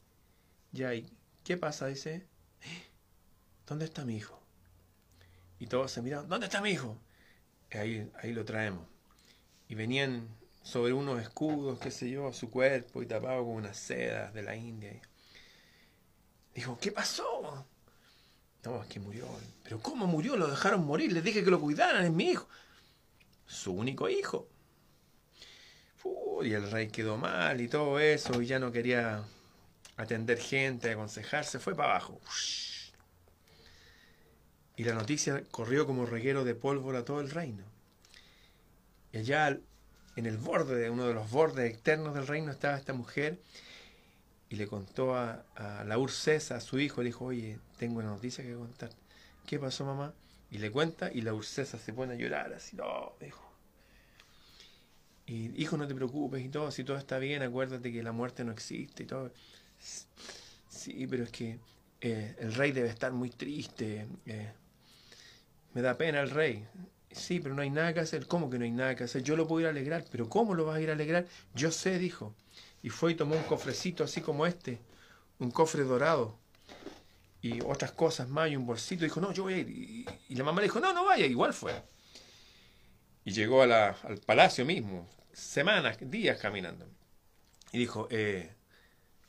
Ya, 0.71 0.95
¿y 0.95 1.11
qué 1.43 1.57
pasa? 1.57 1.87
Dice, 1.89 2.29
¿dónde 3.67 3.87
está 3.87 4.05
mi 4.05 4.17
hijo? 4.17 4.41
Y 5.59 5.67
todos 5.67 5.91
se 5.91 6.01
miraron, 6.01 6.29
¿dónde 6.29 6.47
está 6.47 6.61
mi 6.61 6.71
hijo? 6.71 6.97
ahí, 7.73 8.09
ahí 8.23 8.33
lo 8.33 8.45
traemos. 8.45 8.87
Y 9.69 9.75
venían 9.75 10.29
sobre 10.65 10.95
unos 10.95 11.21
escudos, 11.21 11.79
qué 11.79 11.91
sé 11.91 12.11
yo, 12.11 12.33
su 12.33 12.51
cuerpo 12.51 13.03
y 13.03 13.07
tapado 13.07 13.45
con 13.45 13.55
unas 13.55 13.77
sedas 13.77 14.33
de 14.33 14.43
la 14.43 14.57
India. 14.57 14.99
Dijo, 16.55 16.79
¿qué 16.81 16.91
pasó? 16.91 17.67
No, 18.65 18.83
es 18.83 18.89
que 18.89 18.99
murió. 18.99 19.29
¿Pero 19.63 19.79
cómo 19.81 20.07
murió? 20.07 20.37
Lo 20.37 20.49
dejaron 20.49 20.87
morir. 20.87 21.13
Les 21.13 21.23
dije 21.23 21.45
que 21.45 21.51
lo 21.51 21.61
cuidaran. 21.61 22.05
Es 22.05 22.11
mi 22.11 22.31
hijo. 22.31 22.49
Su 23.47 23.73
único 23.73 24.09
hijo. 24.09 24.49
y 26.43 26.53
el 26.53 26.71
rey 26.71 26.89
quedó 26.89 27.17
mal 27.19 27.61
y 27.61 27.69
todo 27.69 28.01
eso. 28.01 28.41
Y 28.41 28.47
ya 28.47 28.59
no 28.59 28.73
quería 28.73 29.23
atender 29.97 30.39
gente, 30.39 30.91
aconsejarse. 30.91 31.59
Fue 31.59 31.75
para 31.75 31.91
abajo. 31.91 32.21
Y 34.77 34.85
la 34.85 34.95
noticia 34.95 35.45
corrió 35.51 35.87
como 35.87 36.07
reguero 36.07 36.45
de 36.45 36.55
pólvora 36.55 37.01
a 37.01 37.05
todo 37.05 37.21
el 37.21 37.31
reino. 37.31 37.65
Y 39.13 39.19
allá 39.19 39.59
en 40.17 40.27
el 40.27 40.39
borde, 40.39 40.77
de 40.77 40.91
uno 40.91 41.07
de 41.07 41.15
los 41.15 41.31
bordes 41.31 41.71
externos 41.71 42.15
del 42.15 42.27
reino, 42.27 42.51
estaba 42.51 42.77
esta 42.77 42.93
mujer 42.93 43.39
y 44.49 44.57
le 44.57 44.67
contó 44.67 45.17
a, 45.17 45.45
la 45.85 45.99
Ursesa, 45.99 46.57
a 46.57 46.61
su 46.61 46.79
hijo, 46.79 47.03
le 47.03 47.09
dijo, 47.09 47.25
oye, 47.25 47.59
tengo 47.79 47.99
una 47.99 48.11
noticia 48.11 48.45
que 48.45 48.55
contar. 48.55 48.91
¿Qué 49.47 49.59
pasó, 49.59 49.85
mamá? 49.85 50.15
Y 50.51 50.59
le 50.59 50.71
cuenta 50.71 51.11
y 51.13 51.23
la 51.23 51.35
Ursesa 51.35 51.79
se 51.79 51.93
pone 51.93 52.15
a 52.15 52.17
llorar, 52.17 52.53
así, 52.53 52.77
no, 52.77 53.15
dijo. 53.21 53.43
Y 55.27 55.61
hijo, 55.61 55.77
no 55.77 55.89
te 55.89 55.95
preocupes 55.95 56.45
y 56.45 56.49
todo, 56.49 56.71
si 56.71 56.85
todo 56.85 56.99
está 56.99 57.19
bien, 57.19 57.43
acuérdate 57.43 57.93
que 57.93 58.03
la 58.03 58.13
muerte 58.13 58.45
no 58.45 58.53
existe 58.53 59.03
y 59.05 59.07
todo. 59.07 59.33
Sí, 60.69 61.07
pero 61.09 61.25
es 61.25 61.31
que 61.31 61.59
eh, 62.01 62.37
el 62.39 62.55
rey 62.55 62.73
debe 62.73 62.89
estar 62.89 63.13
muy 63.13 63.31
triste. 63.31 64.07
Eh, 64.27 64.53
me 65.73 65.83
da 65.83 65.97
pena 65.97 66.21
el 66.21 66.31
rey. 66.31 66.67
Sí, 67.15 67.39
pero 67.41 67.55
no 67.55 67.63
hay 67.63 67.71
nada 67.71 67.95
que 67.95 68.01
hacer. 68.01 68.27
¿Cómo 68.27 68.51
que 68.51 68.59
no 68.59 68.65
hay 68.65 68.73
nada 68.73 68.97
que 68.97 69.05
hacer? 69.05 69.23
Yo 69.23 69.37
lo 69.37 69.47
puedo 69.47 69.61
ir 69.61 69.67
a 69.67 69.71
alegrar. 69.71 70.05
¿Pero 70.11 70.29
cómo 70.29 70.55
lo 70.55 70.65
vas 70.65 70.77
a 70.77 70.81
ir 70.81 70.91
a 70.91 70.95
alegrar? 70.95 71.27
Yo 71.55 71.71
sé, 71.71 71.99
dijo. 71.99 72.35
Y 72.83 72.91
fue 72.91 73.13
y 73.13 73.15
tomó 73.15 73.37
un 73.37 73.43
cofrecito 73.45 74.05
así 74.05 74.21
como 74.21 74.47
este. 74.47 74.81
Un 75.39 75.51
cofre 75.51 75.85
dorado. 75.85 76.39
Y 77.41 77.61
otras 77.63 77.93
cosas 77.93 78.29
más 78.29 78.51
y 78.51 78.57
un 78.57 78.67
bolsito. 78.67 79.05
Dijo, 79.05 79.21
no, 79.21 79.33
yo 79.33 79.45
voy 79.45 79.55
a 79.55 79.59
ir. 79.59 79.69
Y, 80.29 80.35
la 80.35 80.45
mamá 80.45 80.61
le 80.61 80.67
dijo, 80.67 80.81
no, 80.81 80.93
no 80.93 81.05
vaya. 81.05 81.25
Igual 81.25 81.55
fue. 81.55 81.73
Y 83.25 83.33
llegó 83.33 83.63
al 83.63 83.95
palacio 84.27 84.65
mismo. 84.65 85.09
Semanas, 85.33 85.99
días 86.01 86.39
caminando. 86.39 86.87
Y 87.73 87.79
dijo, 87.79 88.09
eh, 88.11 88.55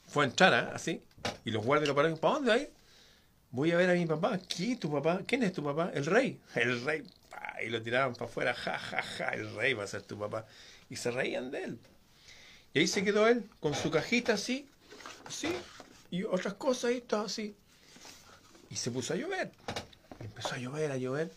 fue 0.07 0.25
a 0.25 0.27
entrar 0.27 0.53
¿ah? 0.53 0.71
así. 0.73 1.03
Y 1.43 1.51
los 1.51 1.63
guardias 1.63 1.87
lo 1.87 1.95
pararon. 1.95 2.17
¿Para 2.17 2.33
dónde 2.35 2.51
hay? 2.51 2.69
Voy 3.51 3.71
a 3.71 3.77
ver 3.77 3.89
a 3.89 3.93
mi 3.93 4.05
papá. 4.05 4.39
¿Quién 4.39 4.73
es 4.73 4.79
tu 4.79 4.91
papá? 4.91 5.21
¿Quién 5.25 5.43
es 5.43 5.53
tu 5.53 5.63
papá? 5.63 5.91
El 5.93 6.05
rey. 6.05 6.41
El 6.55 6.83
rey. 6.83 7.03
Y 7.63 7.69
lo 7.69 7.81
tiraban 7.81 8.13
para 8.13 8.25
afuera. 8.25 8.53
Ja, 8.53 8.77
ja, 8.77 9.01
ja. 9.01 9.29
El 9.29 9.55
rey 9.55 9.73
va 9.73 9.83
a 9.83 9.87
ser 9.87 10.01
tu 10.03 10.17
papá. 10.17 10.45
Y 10.89 10.95
se 10.95 11.11
reían 11.11 11.51
de 11.51 11.63
él. 11.63 11.79
Y 12.73 12.79
ahí 12.79 12.87
se 12.87 13.03
quedó 13.03 13.27
él 13.27 13.49
con 13.59 13.73
su 13.73 13.89
cajita 13.89 14.33
así. 14.33 14.69
Así. 15.25 15.55
Y 16.11 16.23
otras 16.23 16.53
cosas 16.55 16.91
ahí, 16.91 17.01
todo 17.01 17.25
así. 17.25 17.55
Y 18.69 18.75
se 18.75 18.91
puso 18.91 19.13
a 19.13 19.17
llover. 19.17 19.51
empezó 20.19 20.55
a 20.55 20.57
llover, 20.57 20.91
a 20.91 20.97
llover. 20.97 21.31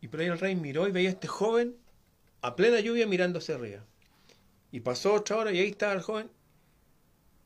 Y 0.00 0.08
por 0.08 0.20
ahí 0.20 0.26
el 0.26 0.38
rey 0.38 0.54
miró 0.54 0.88
y 0.88 0.92
veía 0.92 1.10
a 1.10 1.12
este 1.12 1.28
joven 1.28 1.76
a 2.42 2.54
plena 2.54 2.80
lluvia 2.80 3.06
mirando 3.06 3.38
hacia 3.38 3.56
arriba. 3.56 3.84
Y 4.72 4.80
pasó 4.80 5.14
otra 5.14 5.36
hora 5.36 5.52
y 5.52 5.58
ahí 5.58 5.70
estaba 5.70 5.92
el 5.94 6.02
joven. 6.02 6.30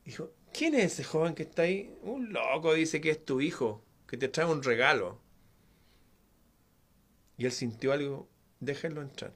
Dijo, 0.05 0.31
¿quién 0.53 0.75
es 0.75 0.93
ese 0.93 1.03
joven 1.03 1.33
que 1.33 1.43
está 1.43 1.63
ahí? 1.63 1.95
Un 2.01 2.33
loco 2.33 2.73
dice 2.73 3.01
que 3.01 3.11
es 3.11 3.25
tu 3.25 3.41
hijo, 3.41 3.83
que 4.07 4.17
te 4.17 4.27
trae 4.27 4.45
un 4.45 4.63
regalo. 4.63 5.19
Y 7.41 7.45
él 7.45 7.51
sintió 7.51 7.91
algo, 7.91 8.29
déjenlo 8.59 9.01
entrar. 9.01 9.33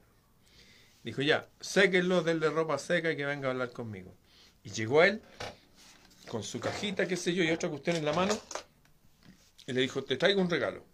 Dijo, 1.02 1.22
ya, 1.22 1.48
séquenlo, 1.60 2.22
denle 2.22 2.50
ropa 2.50 2.78
seca 2.78 3.10
y 3.10 3.16
que 3.16 3.26
venga 3.26 3.48
a 3.48 3.50
hablar 3.50 3.72
conmigo. 3.72 4.14
Y 4.62 4.70
llegó 4.70 5.02
él, 5.02 5.20
con 6.28 6.44
su 6.44 6.60
cajita, 6.60 7.08
qué 7.08 7.16
sé 7.16 7.34
yo, 7.34 7.42
y 7.42 7.50
otra 7.50 7.68
cuestión 7.68 7.96
en 7.96 8.04
la 8.04 8.12
mano, 8.12 8.38
y 9.66 9.72
le 9.72 9.80
dijo, 9.80 10.04
te 10.04 10.16
traigo 10.16 10.40
un 10.40 10.48
regalo. 10.48 10.84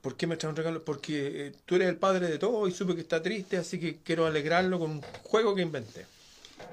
¿Por 0.00 0.16
qué 0.16 0.26
me 0.26 0.36
trae 0.36 0.50
un 0.50 0.56
regalo? 0.56 0.84
Porque 0.84 1.46
eh, 1.46 1.52
tú 1.64 1.76
eres 1.76 1.90
el 1.90 1.96
padre 1.96 2.26
de 2.26 2.38
todo 2.40 2.66
y 2.66 2.72
supe 2.72 2.96
que 2.96 3.02
está 3.02 3.22
triste, 3.22 3.56
así 3.56 3.78
que 3.78 3.98
quiero 4.02 4.26
alegrarlo 4.26 4.80
con 4.80 4.90
un 4.90 5.02
juego 5.22 5.54
que 5.54 5.62
inventé. 5.62 6.06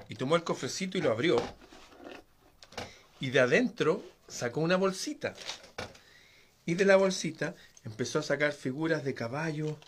Y 0.10 0.16
tomó 0.16 0.36
el 0.36 0.44
cofrecito 0.44 0.98
y 0.98 1.02
lo 1.02 1.12
abrió. 1.12 1.36
Y 3.20 3.30
de 3.30 3.42
adentro 3.42 4.04
sacó 4.28 4.62
una 4.62 4.78
bolsita. 4.78 5.36
Y 6.66 6.74
de 6.74 6.86
la 6.86 6.96
bolsita 6.96 7.56
empezó 7.86 8.20
a 8.20 8.24
sacar 8.24 8.52
figuras 8.52 9.04
de 9.04 9.14
caballo, 9.14 9.80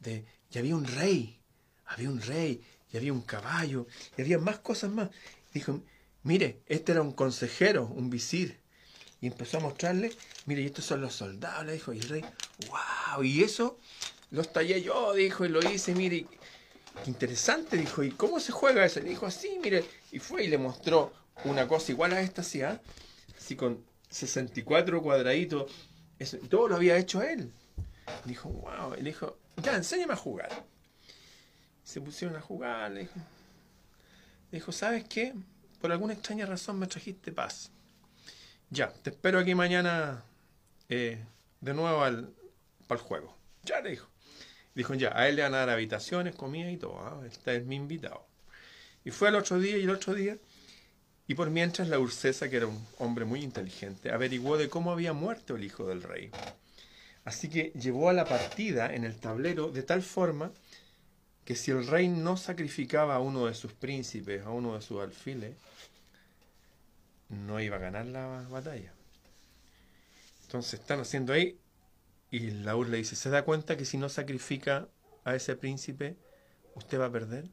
de... 0.00 0.24
y 0.50 0.58
había 0.58 0.74
un 0.74 0.86
rey, 0.86 1.38
había 1.86 2.10
un 2.10 2.20
rey, 2.20 2.62
y 2.92 2.96
había 2.96 3.12
un 3.12 3.22
caballo, 3.22 3.86
y 4.16 4.22
había 4.22 4.38
más 4.38 4.58
cosas 4.58 4.90
más. 4.90 5.10
Dijo, 5.52 5.80
mire, 6.22 6.60
este 6.66 6.92
era 6.92 7.02
un 7.02 7.12
consejero, 7.12 7.86
un 7.86 8.10
visir. 8.10 8.58
Y 9.20 9.28
empezó 9.28 9.58
a 9.58 9.60
mostrarle, 9.60 10.12
mire, 10.46 10.62
y 10.62 10.66
estos 10.66 10.84
son 10.84 11.00
los 11.00 11.14
soldados, 11.14 11.64
le 11.66 11.74
dijo, 11.74 11.92
y 11.92 11.98
el 11.98 12.08
rey, 12.08 12.24
wow, 12.68 13.22
y 13.22 13.42
eso 13.42 13.78
los 14.30 14.52
tallé 14.52 14.82
yo, 14.82 15.12
dijo, 15.14 15.44
y 15.44 15.48
lo 15.48 15.60
hice, 15.70 15.94
mire, 15.94 16.26
qué 17.04 17.10
interesante, 17.10 17.76
dijo, 17.76 18.02
¿y 18.02 18.10
cómo 18.10 18.40
se 18.40 18.52
juega 18.52 18.84
eso? 18.84 19.00
Y 19.00 19.04
dijo, 19.04 19.26
así, 19.26 19.58
mire, 19.62 19.84
y 20.12 20.18
fue 20.18 20.44
y 20.44 20.48
le 20.48 20.58
mostró 20.58 21.12
una 21.44 21.68
cosa 21.68 21.92
igual 21.92 22.12
a 22.12 22.20
esta, 22.20 22.42
así, 22.42 22.62
¿ah? 22.62 22.80
así 23.36 23.56
con 23.56 23.84
64 24.10 25.02
cuadraditos, 25.02 25.70
todo 26.48 26.68
lo 26.68 26.76
había 26.76 26.96
hecho 26.96 27.22
él. 27.22 27.52
dijo, 28.24 28.48
wow, 28.48 28.94
le 28.94 29.02
dijo, 29.02 29.38
ya, 29.62 29.76
enséñame 29.76 30.12
a 30.14 30.16
jugar. 30.16 30.50
se 31.82 32.00
pusieron 32.00 32.36
a 32.36 32.40
jugar, 32.40 32.90
le 32.90 33.00
dijo, 33.00 33.14
dijo, 34.50 34.72
¿sabes 34.72 35.04
qué? 35.04 35.34
Por 35.80 35.92
alguna 35.92 36.14
extraña 36.14 36.46
razón 36.46 36.78
me 36.78 36.86
trajiste 36.86 37.32
paz. 37.32 37.70
Ya, 38.70 38.92
te 38.92 39.10
espero 39.10 39.38
aquí 39.38 39.54
mañana 39.54 40.24
eh, 40.88 41.24
de 41.60 41.74
nuevo 41.74 42.02
al, 42.02 42.34
para 42.86 43.00
el 43.00 43.06
juego. 43.06 43.36
Ya 43.62 43.80
le 43.80 43.90
dijo. 43.90 44.08
Dijo, 44.74 44.94
ya, 44.94 45.16
a 45.16 45.28
él 45.28 45.36
le 45.36 45.42
van 45.42 45.54
a 45.54 45.58
dar 45.58 45.70
habitaciones, 45.70 46.34
comida 46.34 46.70
y 46.70 46.76
todo. 46.76 46.98
¿ah? 46.98 47.22
Este 47.26 47.56
es 47.56 47.64
mi 47.64 47.76
invitado. 47.76 48.26
Y 49.04 49.10
fue 49.10 49.28
al 49.28 49.36
otro 49.36 49.58
día 49.58 49.76
y 49.76 49.82
el 49.82 49.90
otro 49.90 50.14
día. 50.14 50.38
Y 51.26 51.34
por 51.34 51.50
mientras 51.50 51.88
la 51.88 51.98
Ursesa, 51.98 52.50
que 52.50 52.56
era 52.56 52.66
un 52.66 52.86
hombre 52.98 53.24
muy 53.24 53.42
inteligente, 53.42 54.10
averiguó 54.10 54.58
de 54.58 54.68
cómo 54.68 54.92
había 54.92 55.12
muerto 55.12 55.56
el 55.56 55.64
hijo 55.64 55.86
del 55.86 56.02
rey. 56.02 56.30
Así 57.24 57.48
que 57.48 57.72
llevó 57.80 58.10
a 58.10 58.12
la 58.12 58.26
partida 58.26 58.94
en 58.94 59.04
el 59.04 59.16
tablero 59.16 59.70
de 59.70 59.82
tal 59.82 60.02
forma 60.02 60.52
que 61.44 61.56
si 61.56 61.70
el 61.70 61.86
rey 61.86 62.08
no 62.08 62.36
sacrificaba 62.36 63.14
a 63.14 63.20
uno 63.20 63.46
de 63.46 63.54
sus 63.54 63.72
príncipes, 63.72 64.44
a 64.44 64.50
uno 64.50 64.74
de 64.74 64.82
sus 64.82 65.00
alfiles, 65.00 65.56
no 67.28 67.60
iba 67.60 67.76
a 67.76 67.80
ganar 67.80 68.06
la 68.06 68.46
batalla. 68.50 68.92
Entonces 70.42 70.80
están 70.80 71.00
haciendo 71.00 71.32
ahí 71.32 71.58
y 72.30 72.50
Laur 72.50 72.88
le 72.88 72.98
dice, 72.98 73.16
¿se 73.16 73.30
da 73.30 73.44
cuenta 73.44 73.76
que 73.76 73.84
si 73.84 73.96
no 73.96 74.08
sacrifica 74.08 74.88
a 75.24 75.34
ese 75.34 75.56
príncipe, 75.56 76.16
usted 76.74 77.00
va 77.00 77.06
a 77.06 77.12
perder? 77.12 77.44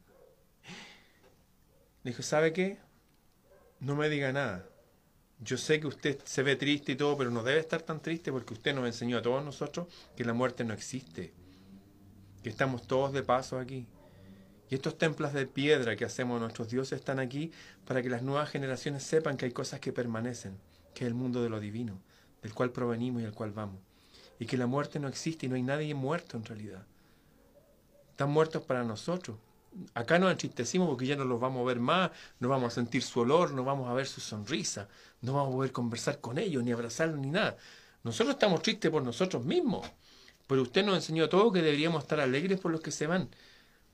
Le 2.02 2.10
dijo, 2.10 2.22
¿sabe 2.22 2.52
qué? 2.52 2.78
No 3.82 3.96
me 3.96 4.08
diga 4.08 4.32
nada. 4.32 4.64
Yo 5.40 5.58
sé 5.58 5.80
que 5.80 5.88
usted 5.88 6.20
se 6.22 6.44
ve 6.44 6.54
triste 6.54 6.92
y 6.92 6.96
todo, 6.96 7.18
pero 7.18 7.32
no 7.32 7.42
debe 7.42 7.58
estar 7.58 7.82
tan 7.82 8.00
triste 8.00 8.30
porque 8.30 8.54
usted 8.54 8.72
nos 8.76 8.86
enseñó 8.86 9.18
a 9.18 9.22
todos 9.22 9.44
nosotros 9.44 9.88
que 10.16 10.24
la 10.24 10.32
muerte 10.32 10.62
no 10.62 10.72
existe, 10.72 11.32
que 12.44 12.48
estamos 12.48 12.86
todos 12.86 13.12
de 13.12 13.24
paso 13.24 13.58
aquí. 13.58 13.88
Y 14.70 14.76
estos 14.76 14.96
templos 14.96 15.32
de 15.32 15.46
piedra 15.46 15.96
que 15.96 16.04
hacemos 16.04 16.40
nuestros 16.40 16.70
dioses 16.70 17.00
están 17.00 17.18
aquí 17.18 17.50
para 17.84 18.02
que 18.02 18.08
las 18.08 18.22
nuevas 18.22 18.50
generaciones 18.50 19.02
sepan 19.02 19.36
que 19.36 19.46
hay 19.46 19.52
cosas 19.52 19.80
que 19.80 19.92
permanecen, 19.92 20.56
que 20.94 21.02
es 21.02 21.08
el 21.08 21.14
mundo 21.14 21.42
de 21.42 21.50
lo 21.50 21.58
divino, 21.58 22.00
del 22.40 22.54
cual 22.54 22.70
provenimos 22.70 23.22
y 23.22 23.24
al 23.24 23.34
cual 23.34 23.50
vamos. 23.50 23.80
Y 24.38 24.46
que 24.46 24.56
la 24.56 24.68
muerte 24.68 25.00
no 25.00 25.08
existe 25.08 25.46
y 25.46 25.48
no 25.48 25.56
hay 25.56 25.62
nadie 25.62 25.92
muerto 25.92 26.36
en 26.36 26.44
realidad. 26.44 26.86
Están 28.10 28.30
muertos 28.30 28.62
para 28.62 28.84
nosotros. 28.84 29.38
Acá 29.94 30.18
nos 30.18 30.30
entristecimos 30.30 30.88
porque 30.88 31.06
ya 31.06 31.16
no 31.16 31.24
los 31.24 31.40
vamos 31.40 31.62
a 31.62 31.64
ver 31.64 31.80
más, 31.80 32.10
no 32.40 32.48
vamos 32.48 32.72
a 32.72 32.74
sentir 32.74 33.02
su 33.02 33.20
olor, 33.20 33.52
no 33.52 33.64
vamos 33.64 33.88
a 33.88 33.94
ver 33.94 34.06
su 34.06 34.20
sonrisa, 34.20 34.88
no 35.22 35.32
vamos 35.32 35.52
a 35.52 35.56
poder 35.56 35.72
conversar 35.72 36.20
con 36.20 36.38
ellos, 36.38 36.62
ni 36.62 36.72
abrazarlos, 36.72 37.18
ni 37.18 37.30
nada. 37.30 37.56
Nosotros 38.04 38.34
estamos 38.34 38.62
tristes 38.62 38.90
por 38.90 39.02
nosotros 39.02 39.44
mismos. 39.44 39.86
Pero 40.46 40.62
usted 40.62 40.84
nos 40.84 40.96
enseñó 40.96 41.28
todo 41.28 41.52
que 41.52 41.62
deberíamos 41.62 42.02
estar 42.02 42.20
alegres 42.20 42.60
por 42.60 42.72
los 42.72 42.80
que 42.80 42.90
se 42.90 43.06
van 43.06 43.30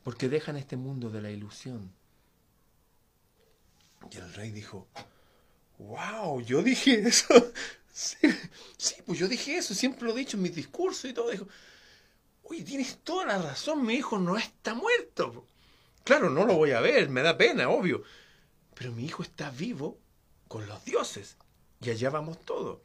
porque 0.08 0.30
dejan 0.30 0.56
este 0.56 0.78
mundo 0.78 1.10
de 1.10 1.20
la 1.20 1.30
ilusión. 1.30 1.92
Y 4.10 4.16
el 4.16 4.32
rey 4.32 4.50
dijo, 4.50 4.88
wow, 5.78 6.40
yo 6.40 6.62
dije 6.62 7.00
eso. 7.06 7.34
Sí, 7.90 8.94
pues 9.04 9.18
yo 9.18 9.26
dije 9.26 9.56
eso, 9.56 9.74
siempre 9.74 10.06
lo 10.06 10.14
he 10.14 10.18
dicho 10.20 10.36
en 10.36 10.44
mis 10.44 10.54
discursos 10.54 11.10
y 11.10 11.12
todo. 11.12 11.30
Dijo, 11.30 11.48
uy, 12.44 12.62
tienes 12.62 12.98
toda 13.02 13.26
la 13.26 13.38
razón, 13.38 13.84
mi 13.84 13.94
hijo 13.94 14.20
no 14.20 14.38
está 14.38 14.72
muerto. 14.72 15.44
Claro, 16.08 16.30
no 16.30 16.46
lo 16.46 16.54
voy 16.54 16.70
a 16.70 16.80
ver, 16.80 17.10
me 17.10 17.20
da 17.20 17.36
pena, 17.36 17.68
obvio. 17.68 18.02
Pero 18.72 18.92
mi 18.92 19.04
hijo 19.04 19.22
está 19.22 19.50
vivo 19.50 19.98
con 20.48 20.66
los 20.66 20.82
dioses. 20.86 21.36
Y 21.82 21.90
allá 21.90 22.08
vamos 22.08 22.42
todos. 22.46 22.78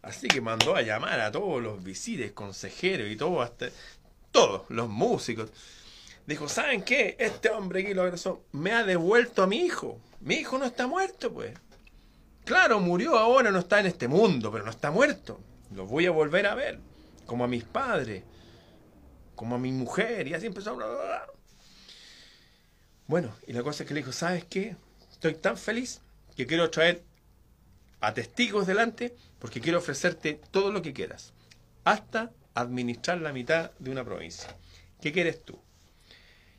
Así 0.00 0.26
que 0.26 0.40
mandó 0.40 0.74
a 0.74 0.80
llamar 0.80 1.20
a 1.20 1.30
todos 1.30 1.62
los 1.62 1.84
visires, 1.84 2.32
consejeros 2.32 3.10
y 3.10 3.16
todo, 3.16 3.42
hasta 3.42 3.68
todos, 4.30 4.62
los 4.70 4.88
músicos 4.88 5.50
dijo, 6.26 6.48
¿saben 6.48 6.82
qué? 6.82 7.14
Este 7.18 7.50
hombre 7.50 7.82
aquí 7.82 7.92
lo 7.92 8.04
agresó, 8.04 8.46
me 8.52 8.72
ha 8.72 8.84
devuelto 8.84 9.42
a 9.42 9.46
mi 9.46 9.58
hijo. 9.58 10.00
Mi 10.20 10.36
hijo 10.36 10.56
no 10.56 10.64
está 10.64 10.86
muerto, 10.86 11.30
pues. 11.30 11.52
Claro, 12.46 12.80
murió 12.80 13.18
ahora, 13.18 13.50
no 13.50 13.58
está 13.58 13.80
en 13.80 13.86
este 13.86 14.08
mundo, 14.08 14.50
pero 14.50 14.64
no 14.64 14.70
está 14.70 14.90
muerto. 14.90 15.40
Lo 15.74 15.84
voy 15.84 16.06
a 16.06 16.10
volver 16.10 16.46
a 16.46 16.54
ver, 16.54 16.78
como 17.26 17.44
a 17.44 17.48
mis 17.48 17.64
padres, 17.64 18.24
como 19.34 19.56
a 19.56 19.58
mi 19.58 19.72
mujer, 19.72 20.26
y 20.26 20.32
así 20.32 20.46
empezó 20.46 20.80
a. 20.80 21.26
Bueno, 23.12 23.36
y 23.46 23.52
la 23.52 23.62
cosa 23.62 23.82
es 23.82 23.88
que 23.88 23.92
le 23.92 24.00
dijo, 24.00 24.10
¿sabes 24.10 24.46
qué? 24.46 24.74
Estoy 25.10 25.34
tan 25.34 25.58
feliz 25.58 26.00
que 26.34 26.46
quiero 26.46 26.70
traer 26.70 27.02
a 28.00 28.14
testigos 28.14 28.66
delante 28.66 29.14
porque 29.38 29.60
quiero 29.60 29.80
ofrecerte 29.80 30.40
todo 30.50 30.72
lo 30.72 30.80
que 30.80 30.94
quieras, 30.94 31.34
hasta 31.84 32.32
administrar 32.54 33.20
la 33.20 33.34
mitad 33.34 33.72
de 33.78 33.90
una 33.90 34.02
provincia. 34.02 34.56
¿Qué 35.02 35.12
quieres 35.12 35.44
tú? 35.44 35.60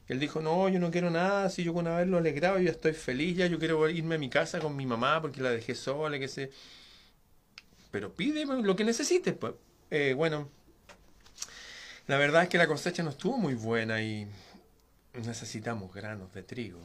él 0.07 0.19
dijo, 0.19 0.41
no, 0.41 0.69
yo 0.69 0.77
no 0.77 0.91
quiero 0.91 1.09
nada, 1.09 1.49
si 1.49 1.63
yo 1.63 1.73
con 1.73 1.87
haberlo 1.87 2.19
alegrado, 2.19 2.59
yo 2.59 2.69
estoy 2.69 2.93
feliz, 2.93 3.35
ya 3.35 3.47
yo 3.47 3.57
quiero 3.57 3.89
irme 3.89 4.13
a 4.13 4.19
mi 4.19 4.29
casa 4.29 4.59
con 4.59 4.75
mi 4.75 4.85
mamá 4.85 5.23
porque 5.23 5.41
la 5.41 5.49
dejé 5.49 5.73
sola, 5.73 6.19
que 6.19 6.27
sé. 6.27 6.51
Pero 7.89 8.13
pide 8.13 8.45
lo 8.45 8.75
que 8.75 8.83
necesites, 8.83 9.33
pues. 9.33 9.55
Eh, 9.89 10.13
bueno, 10.15 10.51
la 12.05 12.19
verdad 12.19 12.43
es 12.43 12.49
que 12.49 12.59
la 12.59 12.67
cosecha 12.67 13.01
no 13.01 13.09
estuvo 13.09 13.39
muy 13.39 13.55
buena 13.55 14.03
y 14.03 14.27
necesitamos 15.13 15.93
granos 15.93 16.33
de 16.33 16.43
trigo. 16.43 16.79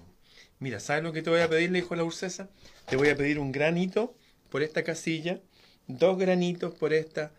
Mira, 0.59 0.81
¿sabes 0.81 1.03
lo 1.03 1.13
que 1.13 1.23
te 1.23 1.31
voy 1.31 1.41
a 1.41 1.49
pedir? 1.49 1.71
Le 1.71 1.81
dijo 1.81 1.95
la 1.95 2.05
Ursesa. 2.05 2.49
Te 2.87 2.97
voy 2.97 3.09
a 3.09 3.17
pedir 3.17 3.39
un 3.39 3.53
granito 3.53 4.15
por 4.51 4.63
esta 4.63 4.83
casilla, 4.83 5.41
dos 5.87 6.19
granitos 6.19 6.75
por 6.75 6.93
esta, 6.93 7.33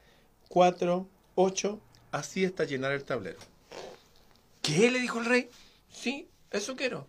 cuatro, 0.47 1.09
ocho, 1.35 1.81
así 2.11 2.45
hasta 2.45 2.63
llenar 2.63 2.91
el 2.91 3.03
tablero. 3.03 3.39
¿Qué? 4.61 4.91
le 4.91 4.99
dijo 4.99 5.19
el 5.19 5.25
rey. 5.25 5.49
Sí, 5.91 6.29
eso 6.51 6.75
quiero. 6.75 7.07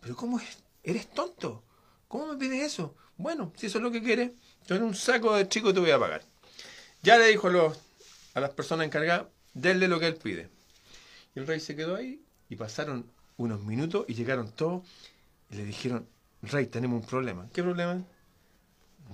Pero 0.00 0.16
¿cómo 0.16 0.38
es? 0.38 0.58
¿Eres 0.82 1.08
tonto? 1.08 1.62
¿Cómo 2.08 2.28
me 2.28 2.38
pides 2.38 2.62
eso? 2.62 2.94
Bueno, 3.16 3.52
si 3.56 3.66
eso 3.66 3.78
es 3.78 3.84
lo 3.84 3.90
que 3.90 4.02
quieres, 4.02 4.32
yo 4.66 4.76
en 4.76 4.82
un 4.82 4.94
saco 4.94 5.34
de 5.34 5.48
chico 5.48 5.72
te 5.72 5.80
voy 5.80 5.90
a 5.90 5.98
pagar. 5.98 6.22
Ya 7.02 7.18
le 7.18 7.28
dijo 7.28 7.48
a, 7.48 7.50
los, 7.50 7.78
a 8.34 8.40
las 8.40 8.50
personas 8.50 8.86
encargadas, 8.86 9.26
denle 9.54 9.88
lo 9.88 9.98
que 9.98 10.06
él 10.06 10.16
pide. 10.16 10.48
Y 11.34 11.40
el 11.40 11.46
rey 11.46 11.60
se 11.60 11.76
quedó 11.76 11.96
ahí 11.96 12.25
y 12.48 12.56
pasaron 12.56 13.10
unos 13.36 13.62
minutos 13.62 14.04
y 14.08 14.14
llegaron 14.14 14.50
todos 14.50 14.86
y 15.50 15.56
le 15.56 15.64
dijeron, 15.64 16.08
rey, 16.42 16.66
tenemos 16.66 17.00
un 17.00 17.06
problema. 17.06 17.48
¿Qué 17.52 17.62
problema? 17.62 18.04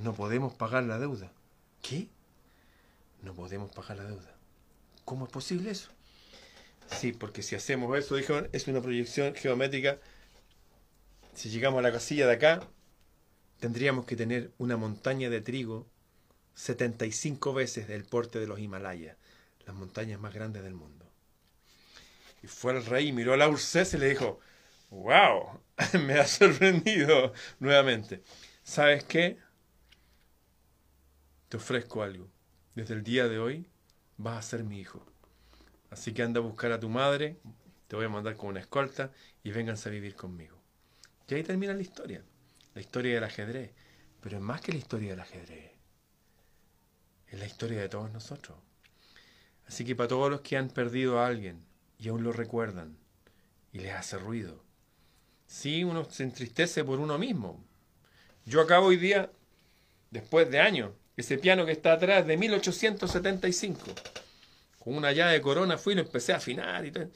No 0.03 0.15
podemos 0.15 0.55
pagar 0.55 0.85
la 0.85 0.99
deuda. 0.99 1.31
¿Qué? 1.83 2.09
No 3.23 3.35
podemos 3.35 3.71
pagar 3.73 3.99
la 3.99 4.05
deuda. 4.05 4.35
¿Cómo 5.05 5.27
es 5.27 5.33
posible 5.33 5.71
eso? 5.71 5.91
Sí, 6.87 7.13
porque 7.13 7.43
si 7.43 7.55
hacemos 7.55 7.97
eso, 7.99 8.17
dijeron, 8.17 8.49
es 8.53 8.69
una 8.69 8.81
proyección 8.81 9.35
geométrica. 9.35 9.99
Si 11.35 11.49
llegamos 11.51 11.79
a 11.79 11.83
la 11.83 11.93
casilla 11.93 12.27
de 12.27 12.35
acá, 12.35 12.69
tendríamos 13.59 14.05
que 14.05 14.17
tener 14.17 14.53
una 14.59 14.77
montaña 14.77 15.31
de 15.31 15.41
trigo 15.41 15.87
75 16.55 17.55
veces 17.55 17.89
del 17.89 18.05
porte 18.05 18.39
de 18.39 18.47
los 18.47 18.61
Himalayas, 18.61 19.17
las 19.67 19.75
montañas 19.75 20.21
más 20.21 20.35
grandes 20.35 20.63
del 20.63 20.75
mundo. 20.75 21.07
Y 22.43 22.49
fue 22.49 22.73
el 22.73 22.85
rey, 22.85 23.13
miró 23.13 23.35
a 23.35 23.37
la 23.37 23.49
Ursés 23.49 23.95
y 23.95 23.99
le 23.99 24.09
dijo, 24.09 24.41
wow, 24.91 25.61
me 26.05 26.15
ha 26.15 26.27
sorprendido 26.27 27.33
nuevamente. 27.61 28.23
¿Sabes 28.63 29.05
qué? 29.05 29.39
Te 31.49 31.57
ofrezco 31.57 32.03
algo. 32.03 32.29
Desde 32.75 32.95
el 32.95 33.03
día 33.03 33.29
de 33.29 33.39
hoy 33.39 33.71
vas 34.17 34.39
a 34.39 34.51
ser 34.51 34.65
mi 34.65 34.81
hijo. 34.81 35.05
Así 35.91 36.13
que 36.13 36.23
anda 36.23 36.41
a 36.41 36.43
buscar 36.43 36.73
a 36.73 36.81
tu 36.81 36.89
madre, 36.89 37.39
te 37.87 37.97
voy 37.97 38.07
a 38.07 38.09
mandar 38.09 38.37
con 38.37 38.49
una 38.49 38.61
escolta 38.61 39.13
y 39.43 39.51
vénganse 39.51 39.89
a 39.89 39.93
vivir 39.93 40.17
conmigo. 40.17 40.59
Y 41.29 41.35
ahí 41.35 41.43
termina 41.43 41.75
la 41.75 41.83
historia, 41.83 42.23
la 42.75 42.81
historia 42.81 43.15
del 43.15 43.25
ajedrez. 43.25 43.73
Pero 44.21 44.37
es 44.37 44.43
más 44.43 44.61
que 44.61 44.73
la 44.73 44.79
historia 44.79 45.11
del 45.11 45.21
ajedrez, 45.21 45.73
es 47.27 47.39
la 47.39 47.47
historia 47.47 47.81
de 47.81 47.89
todos 47.89 48.11
nosotros. 48.11 48.59
Así 49.67 49.85
que 49.85 49.97
para 49.97 50.09
todos 50.09 50.31
los 50.31 50.43
que 50.43 50.57
han 50.57 50.69
perdido 50.69 51.19
a 51.19 51.27
alguien 51.27 51.65
y 52.03 52.09
aún 52.09 52.25
lo 52.25 52.33
recuerdan 52.33 52.99
y 53.73 53.79
les 53.79 53.95
hace 53.95 54.19
ruido, 54.19 54.65
sí, 55.47 55.85
uno 55.85 56.05
se 56.11 56.25
entristece 56.25 56.83
por 56.83 56.99
uno 56.99 57.17
mismo. 57.17 57.65
Yo 58.45 58.61
acabo 58.61 58.89
hoy 58.89 58.97
día, 58.97 59.31
después 60.11 60.51
de 60.51 60.59
años, 60.59 60.91
ese 61.17 61.39
piano 61.39 61.65
que 61.65 61.73
está 61.73 61.93
atrás 61.93 62.27
de 62.27 62.37
1875 62.37 63.85
con 64.81 64.97
una 64.97 65.13
llave 65.13 65.35
de 65.35 65.41
corona 65.41 65.79
fui 65.79 65.93
y 65.93 65.97
lo 65.97 66.03
empecé 66.03 66.33
a 66.33 66.39
afinar 66.39 66.85
y 66.85 66.91
todo. 66.91 67.09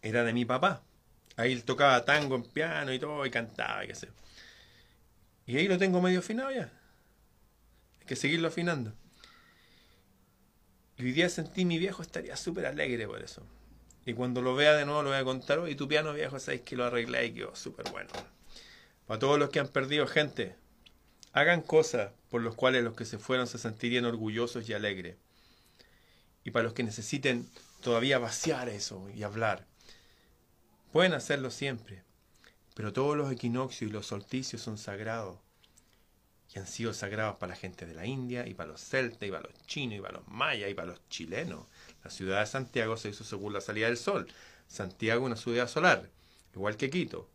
Era 0.00 0.24
de 0.24 0.32
mi 0.32 0.46
papá. 0.46 0.82
Ahí 1.36 1.52
él 1.52 1.64
tocaba 1.64 2.02
tango 2.06 2.36
en 2.36 2.44
piano 2.44 2.94
y 2.94 2.98
todo, 2.98 3.26
y 3.26 3.30
cantaba, 3.30 3.84
y 3.84 3.88
qué 3.88 3.94
sé. 3.94 4.08
Y 5.44 5.58
ahí 5.58 5.68
lo 5.68 5.76
tengo 5.76 6.00
medio 6.00 6.20
afinado 6.20 6.50
ya. 6.50 6.72
Hay 8.00 8.06
que 8.06 8.16
seguirlo 8.16 8.48
afinando. 8.48 8.94
Y 10.96 11.04
hoy 11.04 11.12
día 11.12 11.28
sentí 11.28 11.66
mi 11.66 11.78
viejo 11.78 12.02
estaría 12.02 12.36
súper 12.36 12.66
alegre 12.66 13.06
por 13.06 13.22
eso. 13.22 13.42
Y 14.10 14.14
cuando 14.14 14.42
lo 14.42 14.56
vea 14.56 14.74
de 14.74 14.84
nuevo 14.84 15.04
lo 15.04 15.10
voy 15.10 15.18
a 15.18 15.24
contar, 15.24 15.60
hoy 15.60 15.76
tu 15.76 15.86
piano 15.86 16.12
viejo, 16.12 16.40
sabéis 16.40 16.62
que 16.62 16.74
lo 16.74 16.84
arreglé 16.84 17.26
y 17.26 17.32
quedó 17.32 17.54
súper 17.54 17.88
bueno. 17.92 18.10
Para 19.06 19.20
todos 19.20 19.38
los 19.38 19.50
que 19.50 19.60
han 19.60 19.68
perdido 19.68 20.08
gente, 20.08 20.56
hagan 21.32 21.62
cosas 21.62 22.10
por 22.28 22.42
las 22.42 22.56
cuales 22.56 22.82
los 22.82 22.96
que 22.96 23.04
se 23.04 23.18
fueron 23.18 23.46
se 23.46 23.58
sentirían 23.58 24.04
orgullosos 24.04 24.68
y 24.68 24.72
alegres 24.72 25.16
y 26.42 26.50
para 26.50 26.64
los 26.64 26.72
que 26.72 26.82
necesiten 26.82 27.48
todavía 27.82 28.18
vaciar 28.18 28.68
eso 28.68 29.08
y 29.14 29.22
hablar. 29.22 29.64
Pueden 30.90 31.12
hacerlo 31.12 31.52
siempre, 31.52 32.02
pero 32.74 32.92
todos 32.92 33.16
los 33.16 33.30
equinoccios 33.30 33.88
y 33.88 33.92
los 33.92 34.06
solsticios 34.06 34.60
son 34.60 34.76
sagrados 34.76 35.38
y 36.52 36.58
han 36.58 36.66
sido 36.66 36.94
sagrados 36.94 37.36
para 37.36 37.50
la 37.50 37.56
gente 37.56 37.86
de 37.86 37.94
la 37.94 38.06
India 38.06 38.44
y 38.48 38.54
para 38.54 38.72
los 38.72 38.80
celtas 38.80 39.28
y 39.28 39.30
para 39.30 39.44
los 39.44 39.66
chinos 39.68 39.98
y 39.98 40.00
para 40.00 40.14
los 40.14 40.26
mayas 40.26 40.68
y 40.68 40.74
para 40.74 40.88
los 40.88 41.08
chilenos. 41.08 41.66
La 42.04 42.10
ciudad 42.10 42.40
de 42.40 42.46
Santiago 42.46 42.96
se 42.96 43.10
hizo 43.10 43.24
según 43.24 43.52
la 43.52 43.60
salida 43.60 43.86
del 43.86 43.96
sol. 43.96 44.26
Santiago 44.66 45.24
una 45.24 45.36
ciudad 45.36 45.68
solar, 45.68 46.08
igual 46.54 46.76
que 46.76 46.90
Quito. 46.90 47.28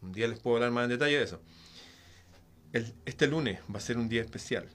Un 0.00 0.12
día 0.12 0.28
les 0.28 0.38
puedo 0.38 0.56
hablar 0.56 0.70
más 0.70 0.84
en 0.84 0.90
detalle 0.90 1.18
de 1.18 1.24
eso. 1.24 1.40
este 3.04 3.26
lunes 3.26 3.60
va 3.72 3.78
a 3.78 3.82
ser 3.82 3.98
un 3.98 4.08
día 4.08 4.22
especial. 4.22 4.68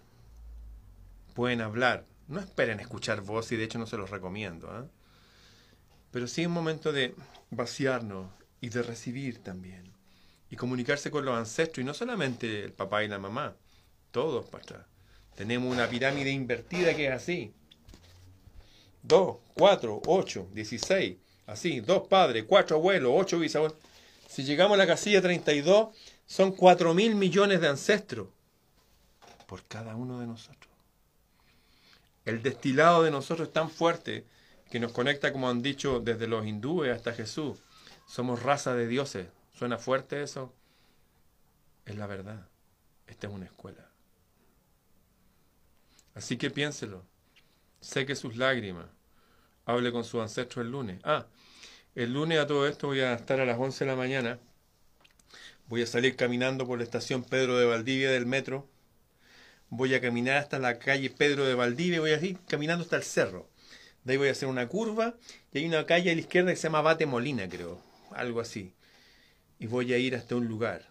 Pueden 1.33 1.61
hablar, 1.61 2.05
no 2.27 2.39
esperen 2.39 2.79
escuchar 2.79 3.21
voz 3.21 3.51
y 3.51 3.55
de 3.55 3.63
hecho 3.63 3.79
no 3.79 3.87
se 3.87 3.97
los 3.97 4.09
recomiendo. 4.09 4.67
¿eh? 4.67 4.87
Pero 6.11 6.27
sí 6.27 6.41
es 6.41 6.47
un 6.47 6.53
momento 6.53 6.91
de 6.91 7.15
vaciarnos 7.49 8.31
y 8.61 8.69
de 8.69 8.83
recibir 8.83 9.43
también. 9.43 9.91
Y 10.49 10.55
comunicarse 10.55 11.09
con 11.11 11.25
los 11.25 11.35
ancestros, 11.35 11.79
y 11.79 11.83
no 11.83 11.93
solamente 11.93 12.63
el 12.63 12.73
papá 12.73 13.03
y 13.03 13.07
la 13.07 13.17
mamá, 13.17 13.55
todos 14.11 14.45
para 14.45 14.63
atrás. 14.63 14.85
Tenemos 15.35 15.73
una 15.73 15.87
pirámide 15.87 16.29
invertida 16.29 16.95
que 16.95 17.07
es 17.07 17.11
así. 17.11 17.53
Dos, 19.07 19.37
cuatro, 19.53 20.01
ocho, 20.07 20.47
dieciséis, 20.51 21.17
así, 21.45 21.79
dos 21.79 22.07
padres, 22.07 22.45
cuatro 22.47 22.77
abuelos, 22.77 23.11
ocho 23.13 23.37
bisabuelos. 23.37 23.77
Si 24.27 24.43
llegamos 24.43 24.75
a 24.75 24.77
la 24.77 24.87
casilla 24.87 25.21
32, 25.21 25.95
son 26.25 26.51
cuatro 26.53 26.93
mil 26.95 27.15
millones 27.15 27.61
de 27.61 27.67
ancestros 27.67 28.29
por 29.45 29.63
cada 29.65 29.95
uno 29.95 30.19
de 30.19 30.25
nosotros. 30.25 30.73
El 32.25 32.41
destilado 32.41 33.03
de 33.03 33.11
nosotros 33.11 33.49
es 33.49 33.53
tan 33.53 33.69
fuerte 33.69 34.25
que 34.71 34.79
nos 34.79 34.91
conecta, 34.91 35.31
como 35.31 35.49
han 35.49 35.61
dicho, 35.61 35.99
desde 35.99 36.25
los 36.27 36.45
hindúes 36.47 36.95
hasta 36.95 37.13
Jesús. 37.13 37.59
Somos 38.07 38.41
raza 38.41 38.73
de 38.73 38.87
dioses. 38.87 39.27
¿Suena 39.53 39.77
fuerte 39.77 40.23
eso? 40.23 40.51
Es 41.85 41.95
la 41.95 42.07
verdad. 42.07 42.47
Esta 43.05 43.27
es 43.27 43.33
una 43.33 43.45
escuela. 43.45 43.87
Así 46.15 46.37
que 46.37 46.49
piénselo. 46.49 47.05
Seque 47.85 48.15
sus 48.15 48.37
lágrimas. 48.37 48.87
Hable 49.65 49.91
con 49.91 50.03
su 50.03 50.21
ancestro 50.21 50.61
el 50.61 50.71
lunes. 50.71 50.99
Ah, 51.03 51.27
el 51.95 52.13
lunes 52.13 52.39
a 52.39 52.47
todo 52.47 52.67
esto 52.67 52.87
voy 52.87 52.99
a 52.99 53.13
estar 53.13 53.39
a 53.39 53.45
las 53.45 53.57
11 53.57 53.85
de 53.85 53.91
la 53.91 53.97
mañana. 53.97 54.39
Voy 55.67 55.81
a 55.81 55.87
salir 55.87 56.15
caminando 56.15 56.67
por 56.67 56.77
la 56.77 56.83
estación 56.83 57.23
Pedro 57.23 57.57
de 57.57 57.65
Valdivia 57.65 58.11
del 58.11 58.25
metro 58.25 58.69
voy 59.69 59.93
a 59.93 60.01
caminar 60.01 60.37
hasta 60.37 60.59
la 60.59 60.79
calle 60.79 61.09
Pedro 61.09 61.45
de 61.45 61.55
Valdivia, 61.55 61.99
voy 61.99 62.11
a 62.11 62.23
ir 62.23 62.39
caminando 62.47 62.83
hasta 62.83 62.97
el 62.97 63.03
cerro. 63.03 63.49
De 64.03 64.13
ahí 64.13 64.17
voy 64.17 64.29
a 64.29 64.31
hacer 64.31 64.47
una 64.47 64.67
curva 64.67 65.15
y 65.51 65.59
hay 65.59 65.65
una 65.65 65.85
calle 65.85 66.11
a 66.11 66.13
la 66.13 66.21
izquierda 66.21 66.51
que 66.51 66.57
se 66.57 66.63
llama 66.63 66.81
Bate 66.81 67.05
Molina, 67.05 67.49
creo, 67.49 67.81
algo 68.11 68.39
así. 68.39 68.73
Y 69.59 69.67
voy 69.67 69.93
a 69.93 69.97
ir 69.97 70.15
hasta 70.15 70.35
un 70.35 70.47
lugar. 70.47 70.87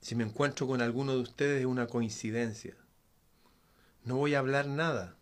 Si 0.00 0.14
me 0.14 0.24
encuentro 0.24 0.66
con 0.66 0.80
alguno 0.80 1.12
de 1.12 1.20
ustedes 1.20 1.60
es 1.60 1.66
una 1.66 1.86
coincidencia. 1.86 2.74
No 4.04 4.16
voy 4.16 4.34
a 4.34 4.40
hablar 4.40 4.66
nada. 4.66 5.16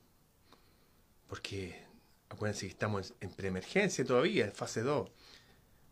Porque 1.29 1.85
acuérdense 2.31 2.66
que 2.66 2.73
estamos 2.73 3.14
en 3.21 3.31
preemergencia 3.31 4.05
todavía, 4.05 4.47
en 4.47 4.53
fase 4.53 4.83
2. 4.83 5.11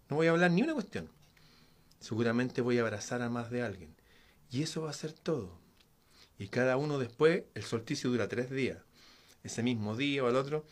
No 0.09 0.17
voy 0.17 0.27
a 0.27 0.31
hablar 0.31 0.51
ni 0.51 0.63
una 0.63 0.73
cuestión. 0.73 1.11
Seguramente 2.01 2.63
voy 2.63 2.79
a 2.79 2.83
abrazar 2.83 3.21
a 3.21 3.29
más 3.29 3.51
de 3.51 3.63
alguien. 3.63 3.95
Y 4.51 4.63
eso 4.63 4.83
va 4.83 4.91
a 4.91 4.95
ser 4.95 5.13
todo. 5.13 5.59
Y 6.39 6.49
cada 6.49 6.79
uno 6.79 6.99
después, 6.99 7.45
el 7.55 7.65
solsticio 7.65 8.11
dura 8.11 8.29
tres 8.29 8.51
días. 8.51 8.79
Ese 9.43 9.63
mismo 9.63 9.95
día 9.95 10.25
o 10.25 10.29
al 10.29 10.37
otro, 10.37 10.65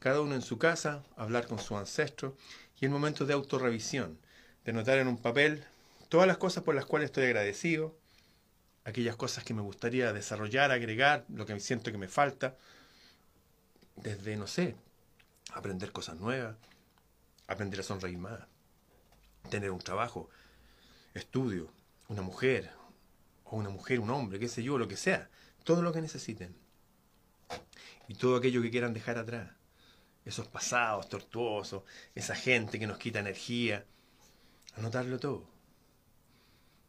cada 0.00 0.20
uno 0.20 0.34
en 0.34 0.42
su 0.42 0.58
casa, 0.58 1.02
hablar 1.16 1.46
con 1.46 1.58
su 1.58 1.76
ancestro 1.78 2.36
y 2.78 2.84
el 2.84 2.90
momento 2.90 3.24
de 3.24 3.32
autorrevisión, 3.32 4.18
de 4.64 4.74
notar 4.74 4.98
en 4.98 5.08
un 5.08 5.16
papel 5.16 5.64
todas 6.10 6.26
las 6.26 6.36
cosas 6.36 6.62
por 6.62 6.74
las 6.74 6.84
cuales 6.84 7.06
estoy 7.06 7.24
agradecido, 7.24 7.96
aquellas 8.84 9.16
cosas 9.16 9.44
que 9.44 9.54
me 9.54 9.62
gustaría 9.62 10.12
desarrollar, 10.12 10.70
agregar, 10.70 11.24
lo 11.28 11.46
que 11.46 11.58
siento 11.60 11.90
que 11.90 11.98
me 11.98 12.08
falta, 12.08 12.56
desde, 13.96 14.36
no 14.36 14.46
sé, 14.46 14.76
aprender 15.52 15.92
cosas 15.92 16.18
nuevas, 16.20 16.56
aprender 17.46 17.80
a 17.80 17.82
sonreír 17.82 18.18
más, 18.18 18.40
tener 19.50 19.70
un 19.70 19.78
trabajo, 19.78 20.28
estudio, 21.14 21.70
una 22.08 22.22
mujer, 22.22 22.70
o 23.44 23.56
una 23.56 23.70
mujer, 23.70 24.00
un 24.00 24.10
hombre, 24.10 24.38
qué 24.38 24.48
sé 24.48 24.62
yo, 24.62 24.78
lo 24.78 24.88
que 24.88 24.96
sea, 24.96 25.30
todo 25.64 25.82
lo 25.82 25.92
que 25.92 26.02
necesiten. 26.02 26.54
Y 28.08 28.14
todo 28.14 28.36
aquello 28.36 28.60
que 28.60 28.70
quieran 28.70 28.92
dejar 28.92 29.18
atrás. 29.18 29.50
Esos 30.24 30.48
pasados 30.48 31.08
tortuosos, 31.08 31.84
esa 32.14 32.34
gente 32.34 32.78
que 32.78 32.86
nos 32.86 32.98
quita 32.98 33.20
energía. 33.20 33.86
Anotarlo 34.76 35.18
todo. 35.18 35.46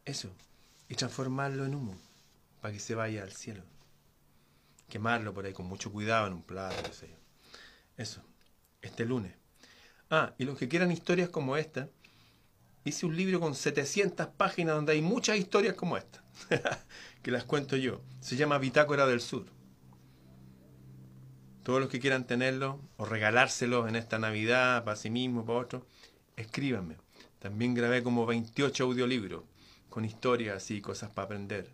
Eso. 0.03 0.29
Y 0.87 0.95
transformarlo 0.95 1.65
en 1.65 1.75
humo 1.75 1.95
para 2.61 2.73
que 2.73 2.79
se 2.79 2.95
vaya 2.95 3.23
al 3.23 3.31
cielo. 3.31 3.63
Quemarlo 4.89 5.33
por 5.33 5.45
ahí 5.45 5.53
con 5.53 5.65
mucho 5.65 5.91
cuidado 5.91 6.27
en 6.27 6.33
un 6.33 6.43
plato, 6.43 6.75
qué 6.83 6.93
sé 6.93 7.07
yo. 7.09 7.15
Eso. 7.97 8.21
Este 8.81 9.05
lunes. 9.05 9.33
Ah, 10.09 10.33
y 10.37 10.45
los 10.45 10.57
que 10.57 10.67
quieran 10.67 10.91
historias 10.91 11.29
como 11.29 11.57
esta, 11.57 11.89
hice 12.83 13.05
un 13.05 13.15
libro 13.15 13.39
con 13.39 13.55
700 13.55 14.27
páginas 14.27 14.75
donde 14.75 14.93
hay 14.93 15.01
muchas 15.01 15.37
historias 15.37 15.73
como 15.73 15.97
esta, 15.97 16.23
que 17.23 17.31
las 17.31 17.43
cuento 17.43 17.75
yo. 17.75 18.01
Se 18.19 18.35
llama 18.35 18.59
Bitácora 18.59 19.07
del 19.07 19.21
Sur. 19.21 19.47
Todos 21.63 21.79
los 21.79 21.89
que 21.89 21.99
quieran 21.99 22.27
tenerlo 22.27 22.79
o 22.97 23.05
regalárselo 23.05 23.87
en 23.87 23.95
esta 23.95 24.19
Navidad 24.19 24.83
para 24.83 24.95
sí 24.95 25.09
mismo, 25.09 25.45
para 25.45 25.59
otro, 25.59 25.87
escríbanme. 26.35 26.97
También 27.39 27.73
grabé 27.73 28.03
como 28.03 28.27
28 28.27 28.83
audiolibros 28.83 29.43
con 29.95 30.03
historias 30.03 30.69
y 30.71 30.81
cosas 30.81 31.09
para 31.09 31.27
aprender. 31.27 31.69